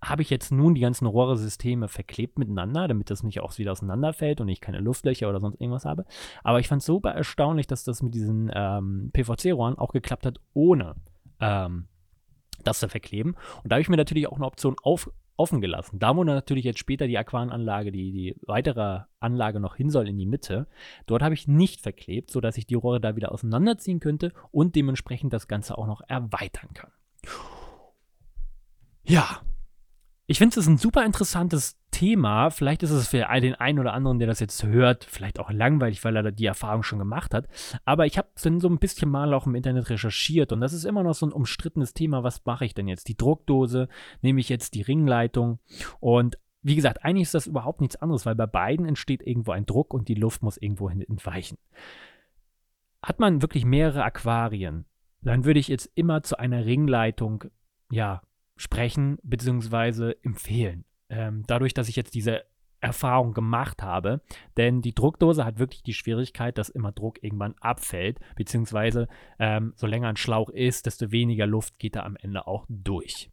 habe 0.00 0.22
ich 0.22 0.30
jetzt 0.30 0.52
nun 0.52 0.76
die 0.76 0.80
ganzen 0.80 1.06
Rohre-Systeme 1.06 1.88
verklebt 1.88 2.38
miteinander, 2.38 2.86
damit 2.86 3.10
das 3.10 3.24
nicht 3.24 3.40
auch 3.40 3.58
wieder 3.58 3.72
auseinanderfällt 3.72 4.40
und 4.40 4.48
ich 4.48 4.60
keine 4.60 4.78
Luftlöcher 4.78 5.28
oder 5.28 5.40
sonst 5.40 5.60
irgendwas 5.60 5.84
habe. 5.86 6.04
Aber 6.44 6.60
ich 6.60 6.68
fand 6.68 6.82
es 6.82 6.86
super 6.86 7.10
erstaunlich, 7.10 7.66
dass 7.66 7.82
das 7.82 8.00
mit 8.00 8.14
diesen 8.14 8.48
ähm, 8.54 9.10
PVC-Rohren 9.12 9.76
auch 9.76 9.92
geklappt 9.92 10.24
hat, 10.24 10.38
ohne 10.52 10.94
ähm, 11.40 11.88
das 12.62 12.78
zu 12.78 12.88
verkleben. 12.88 13.34
Und 13.64 13.72
da 13.72 13.74
habe 13.74 13.82
ich 13.82 13.88
mir 13.88 13.96
natürlich 13.96 14.28
auch 14.28 14.36
eine 14.36 14.46
Option 14.46 14.76
auf, 14.84 15.10
offen 15.36 15.60
gelassen. 15.60 15.98
Da, 15.98 16.16
wo 16.16 16.24
natürlich 16.24 16.64
jetzt 16.64 16.78
später 16.78 17.06
die 17.06 17.18
Aquananlage, 17.18 17.90
die, 17.92 18.12
die 18.12 18.36
weitere 18.46 19.00
Anlage 19.20 19.60
noch 19.60 19.76
hin 19.76 19.90
soll 19.90 20.08
in 20.08 20.16
die 20.16 20.26
Mitte, 20.26 20.66
dort 21.06 21.22
habe 21.22 21.34
ich 21.34 21.48
nicht 21.48 21.80
verklebt, 21.80 22.30
sodass 22.30 22.56
ich 22.56 22.66
die 22.66 22.74
Rohre 22.74 23.00
da 23.00 23.16
wieder 23.16 23.32
auseinanderziehen 23.32 24.00
könnte 24.00 24.32
und 24.50 24.76
dementsprechend 24.76 25.32
das 25.32 25.48
Ganze 25.48 25.76
auch 25.76 25.86
noch 25.86 26.02
erweitern 26.06 26.70
kann. 26.74 26.90
Ja, 29.02 29.42
ich 30.26 30.38
finde 30.38 30.58
es 30.58 30.66
ein 30.66 30.78
super 30.78 31.04
interessantes 31.04 31.78
Thema. 31.90 32.50
Vielleicht 32.50 32.82
ist 32.82 32.90
es 32.90 33.08
für 33.08 33.26
den 33.40 33.54
einen 33.54 33.78
oder 33.78 33.92
anderen, 33.92 34.18
der 34.18 34.26
das 34.26 34.40
jetzt 34.40 34.64
hört, 34.64 35.04
vielleicht 35.04 35.38
auch 35.38 35.50
langweilig, 35.50 36.02
weil 36.04 36.16
er 36.16 36.32
die 36.32 36.46
Erfahrung 36.46 36.82
schon 36.82 36.98
gemacht 36.98 37.34
hat. 37.34 37.46
Aber 37.84 38.06
ich 38.06 38.16
habe 38.16 38.28
dann 38.42 38.58
so 38.60 38.68
ein 38.68 38.78
bisschen 38.78 39.10
mal 39.10 39.34
auch 39.34 39.46
im 39.46 39.54
Internet 39.54 39.90
recherchiert 39.90 40.52
und 40.52 40.60
das 40.60 40.72
ist 40.72 40.84
immer 40.84 41.02
noch 41.02 41.14
so 41.14 41.26
ein 41.26 41.32
umstrittenes 41.32 41.92
Thema. 41.92 42.22
Was 42.22 42.44
mache 42.46 42.64
ich 42.64 42.74
denn 42.74 42.88
jetzt? 42.88 43.08
Die 43.08 43.16
Druckdose? 43.16 43.88
Nehme 44.22 44.40
ich 44.40 44.48
jetzt 44.48 44.74
die 44.74 44.82
Ringleitung? 44.82 45.58
Und 46.00 46.38
wie 46.62 46.74
gesagt, 46.74 47.04
eigentlich 47.04 47.24
ist 47.24 47.34
das 47.34 47.46
überhaupt 47.46 47.82
nichts 47.82 47.96
anderes, 47.96 48.24
weil 48.24 48.34
bei 48.34 48.46
beiden 48.46 48.86
entsteht 48.86 49.22
irgendwo 49.22 49.52
ein 49.52 49.66
Druck 49.66 49.92
und 49.92 50.08
die 50.08 50.14
Luft 50.14 50.42
muss 50.42 50.56
irgendwo 50.56 50.88
hin 50.88 51.02
entweichen. 51.02 51.58
Hat 53.02 53.20
man 53.20 53.42
wirklich 53.42 53.66
mehrere 53.66 54.02
Aquarien, 54.02 54.86
dann 55.20 55.44
würde 55.44 55.60
ich 55.60 55.68
jetzt 55.68 55.90
immer 55.94 56.22
zu 56.22 56.38
einer 56.38 56.64
Ringleitung, 56.64 57.44
ja, 57.90 58.22
sprechen 58.56 59.18
bzw. 59.22 60.14
empfehlen. 60.22 60.84
Ähm, 61.08 61.44
dadurch, 61.46 61.74
dass 61.74 61.88
ich 61.88 61.96
jetzt 61.96 62.14
diese 62.14 62.44
Erfahrung 62.80 63.32
gemacht 63.32 63.82
habe, 63.82 64.20
denn 64.58 64.82
die 64.82 64.94
Druckdose 64.94 65.44
hat 65.44 65.58
wirklich 65.58 65.82
die 65.82 65.94
Schwierigkeit, 65.94 66.58
dass 66.58 66.68
immer 66.68 66.92
Druck 66.92 67.22
irgendwann 67.22 67.54
abfällt, 67.60 68.18
beziehungsweise 68.36 69.08
ähm, 69.38 69.72
so 69.74 69.86
länger 69.86 70.08
ein 70.08 70.16
Schlauch 70.16 70.50
ist, 70.50 70.86
desto 70.86 71.10
weniger 71.10 71.46
Luft 71.46 71.78
geht 71.78 71.96
da 71.96 72.02
am 72.02 72.16
Ende 72.16 72.46
auch 72.46 72.66
durch. 72.68 73.30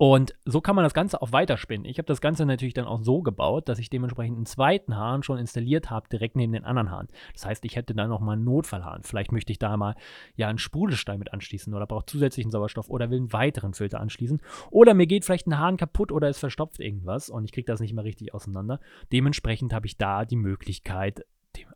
Und 0.00 0.32
so 0.46 0.62
kann 0.62 0.76
man 0.76 0.86
das 0.86 0.94
Ganze 0.94 1.20
auch 1.20 1.30
weiterspinnen. 1.30 1.84
Ich 1.84 1.98
habe 1.98 2.06
das 2.06 2.22
Ganze 2.22 2.46
natürlich 2.46 2.72
dann 2.72 2.86
auch 2.86 3.02
so 3.02 3.20
gebaut, 3.20 3.68
dass 3.68 3.78
ich 3.78 3.90
dementsprechend 3.90 4.38
einen 4.38 4.46
zweiten 4.46 4.96
Hahn 4.96 5.22
schon 5.22 5.36
installiert 5.36 5.90
habe, 5.90 6.08
direkt 6.08 6.36
neben 6.36 6.54
den 6.54 6.64
anderen 6.64 6.90
Hahn. 6.90 7.08
Das 7.34 7.44
heißt, 7.44 7.62
ich 7.66 7.76
hätte 7.76 7.94
da 7.94 8.06
nochmal 8.06 8.36
einen 8.36 8.44
Notfallhahn. 8.44 9.02
Vielleicht 9.02 9.30
möchte 9.30 9.52
ich 9.52 9.58
da 9.58 9.76
mal 9.76 9.94
ja 10.36 10.48
einen 10.48 10.56
Sprudelstein 10.56 11.18
mit 11.18 11.34
anschließen 11.34 11.74
oder 11.74 11.86
brauche 11.86 12.06
zusätzlichen 12.06 12.50
Sauerstoff 12.50 12.88
oder 12.88 13.10
will 13.10 13.18
einen 13.18 13.34
weiteren 13.34 13.74
Filter 13.74 14.00
anschließen. 14.00 14.40
Oder 14.70 14.94
mir 14.94 15.06
geht 15.06 15.26
vielleicht 15.26 15.46
ein 15.46 15.58
Hahn 15.58 15.76
kaputt 15.76 16.12
oder 16.12 16.30
es 16.30 16.38
verstopft 16.38 16.80
irgendwas 16.80 17.28
und 17.28 17.44
ich 17.44 17.52
kriege 17.52 17.66
das 17.66 17.80
nicht 17.80 17.92
mehr 17.92 18.04
richtig 18.04 18.32
auseinander. 18.32 18.80
Dementsprechend 19.12 19.74
habe 19.74 19.84
ich 19.84 19.98
da 19.98 20.24
die 20.24 20.36
Möglichkeit, 20.36 21.26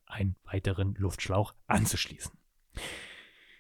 einen 0.07 0.37
weiteren 0.51 0.95
Luftschlauch 0.95 1.53
anzuschließen. 1.67 2.33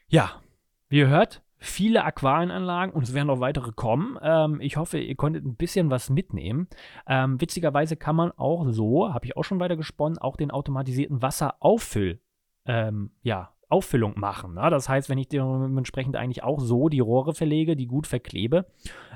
Ja, 0.09 0.41
wie 0.89 1.01
ihr 1.01 1.09
hört, 1.09 1.44
viele 1.65 2.05
Aquarienanlagen 2.05 2.95
und 2.95 3.03
es 3.03 3.15
werden 3.15 3.29
noch 3.29 3.41
weitere 3.41 3.73
kommen. 3.73 4.19
Ähm, 4.23 4.61
ich 4.61 4.77
hoffe, 4.77 4.99
ihr 4.99 5.17
konntet 5.17 5.45
ein 5.45 5.57
bisschen 5.57 5.91
was 5.91 6.11
mitnehmen. 6.11 6.69
Ähm, 7.07 7.41
witzigerweise 7.41 7.97
kann 7.97 8.17
man 8.17 8.33
auch 8.33 8.67
so, 8.71 9.13
habe 9.13 9.27
ich 9.27 9.37
auch 9.37 9.45
schon 9.45 9.61
weiter 9.61 9.77
gesponnen, 9.77 10.19
auch 10.19 10.37
den 10.37 10.51
automatisierten 10.51 11.23
Wasserauffüll 11.23 12.21
ähm, 12.67 13.11
ja, 13.23 13.54
Auffüllung 13.69 14.15
machen. 14.17 14.55
Ne? 14.55 14.69
Das 14.71 14.89
heißt, 14.89 15.09
wenn 15.09 15.19
ich 15.19 15.29
dementsprechend 15.29 16.17
eigentlich 16.17 16.43
auch 16.43 16.61
so 16.61 16.89
die 16.89 17.01
Rohre 17.01 17.35
verlege, 17.35 17.77
die 17.77 17.87
gut 17.87 18.07
verklebe 18.07 18.67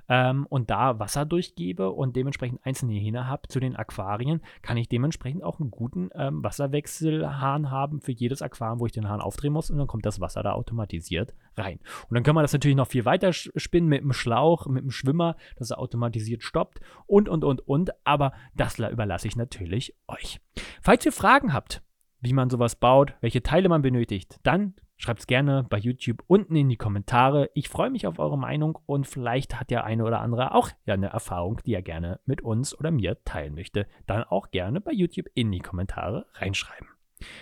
ähm, 0.08 0.46
und 0.48 0.70
da 0.70 0.98
Wasser 0.98 1.24
durchgebe 1.24 1.90
und 1.90 2.16
dementsprechend 2.16 2.64
einzelne 2.64 2.94
Hähne 2.94 3.26
habe 3.26 3.48
zu 3.48 3.60
den 3.60 3.76
Aquarien, 3.76 4.40
kann 4.62 4.76
ich 4.76 4.88
dementsprechend 4.88 5.42
auch 5.42 5.60
einen 5.60 5.70
guten 5.70 6.10
ähm, 6.14 6.42
Wasserwechselhahn 6.42 7.70
haben 7.70 8.00
für 8.00 8.12
jedes 8.12 8.42
Aquarium, 8.42 8.80
wo 8.80 8.86
ich 8.86 8.92
den 8.92 9.08
Hahn 9.08 9.20
aufdrehen 9.20 9.52
muss 9.52 9.70
und 9.70 9.78
dann 9.78 9.86
kommt 9.86 10.06
das 10.06 10.20
Wasser 10.20 10.42
da 10.42 10.52
automatisiert 10.52 11.34
rein. 11.56 11.78
Und 12.08 12.14
dann 12.14 12.22
kann 12.22 12.34
man 12.34 12.44
das 12.44 12.52
natürlich 12.52 12.76
noch 12.76 12.88
viel 12.88 13.04
weiter 13.04 13.32
spinnen 13.32 13.88
mit 13.88 14.02
dem 14.02 14.12
Schlauch, 14.12 14.66
mit 14.66 14.84
dem 14.84 14.90
Schwimmer, 14.90 15.36
dass 15.56 15.70
er 15.70 15.78
automatisiert 15.78 16.42
stoppt 16.42 16.80
und, 17.06 17.28
und, 17.28 17.44
und, 17.44 17.66
und. 17.66 17.90
Aber 18.04 18.32
das 18.54 18.78
überlasse 18.78 19.28
ich 19.28 19.36
natürlich 19.36 19.94
euch. 20.06 20.40
Falls 20.82 21.04
ihr 21.04 21.12
Fragen 21.12 21.52
habt, 21.52 21.82
wie 22.20 22.32
man 22.32 22.50
sowas 22.50 22.76
baut, 22.76 23.14
welche 23.20 23.42
Teile 23.42 23.68
man 23.68 23.82
benötigt, 23.82 24.38
dann 24.42 24.74
schreibt 24.96 25.20
es 25.20 25.26
gerne 25.26 25.64
bei 25.68 25.78
YouTube 25.78 26.22
unten 26.26 26.56
in 26.56 26.68
die 26.68 26.76
Kommentare. 26.76 27.50
Ich 27.54 27.68
freue 27.68 27.90
mich 27.90 28.06
auf 28.06 28.18
eure 28.18 28.36
Meinung 28.36 28.78
und 28.86 29.06
vielleicht 29.06 29.58
hat 29.58 29.70
der 29.70 29.84
eine 29.84 30.04
oder 30.04 30.20
andere 30.20 30.54
auch 30.54 30.70
ja 30.84 30.94
eine 30.94 31.08
Erfahrung, 31.08 31.60
die 31.64 31.74
er 31.74 31.82
gerne 31.82 32.20
mit 32.26 32.42
uns 32.42 32.78
oder 32.78 32.90
mir 32.90 33.22
teilen 33.24 33.54
möchte. 33.54 33.86
Dann 34.06 34.24
auch 34.24 34.50
gerne 34.50 34.80
bei 34.80 34.92
YouTube 34.92 35.26
in 35.34 35.52
die 35.52 35.60
Kommentare 35.60 36.26
reinschreiben. 36.34 36.88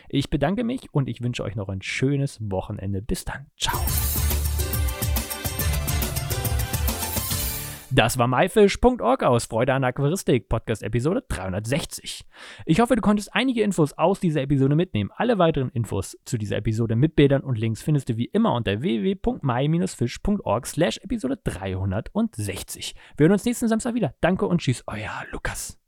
Ich 0.08 0.30
bedanke 0.30 0.64
mich 0.64 0.92
und 0.92 1.08
ich 1.08 1.22
wünsche 1.22 1.42
euch 1.42 1.56
noch 1.56 1.68
ein 1.68 1.82
schönes 1.82 2.38
Wochenende. 2.40 3.02
Bis 3.02 3.24
dann. 3.24 3.46
Ciao. 3.56 3.80
Das 7.96 8.18
war 8.18 8.28
myfish.org 8.28 9.22
aus 9.22 9.46
Freude 9.46 9.72
an 9.72 9.82
Aquaristik, 9.82 10.50
Podcast 10.50 10.82
Episode 10.82 11.24
360. 11.30 12.26
Ich 12.66 12.80
hoffe, 12.80 12.94
du 12.94 13.00
konntest 13.00 13.34
einige 13.34 13.62
Infos 13.62 13.94
aus 13.94 14.20
dieser 14.20 14.42
Episode 14.42 14.76
mitnehmen. 14.76 15.10
Alle 15.16 15.38
weiteren 15.38 15.70
Infos 15.70 16.14
zu 16.26 16.36
dieser 16.36 16.58
Episode 16.58 16.94
mit 16.94 17.16
Bildern 17.16 17.40
und 17.40 17.56
Links 17.56 17.80
findest 17.80 18.10
du 18.10 18.18
wie 18.18 18.26
immer 18.26 18.52
unter 18.52 18.82
www.my-fish.org 18.82 20.66
slash 20.66 20.98
Episode 20.98 21.38
360. 21.42 22.94
Wir 23.16 23.24
hören 23.24 23.32
uns 23.32 23.46
nächsten 23.46 23.66
Samstag 23.66 23.94
wieder. 23.94 24.14
Danke 24.20 24.44
und 24.44 24.60
tschüss, 24.60 24.84
euer 24.86 25.24
Lukas. 25.30 25.80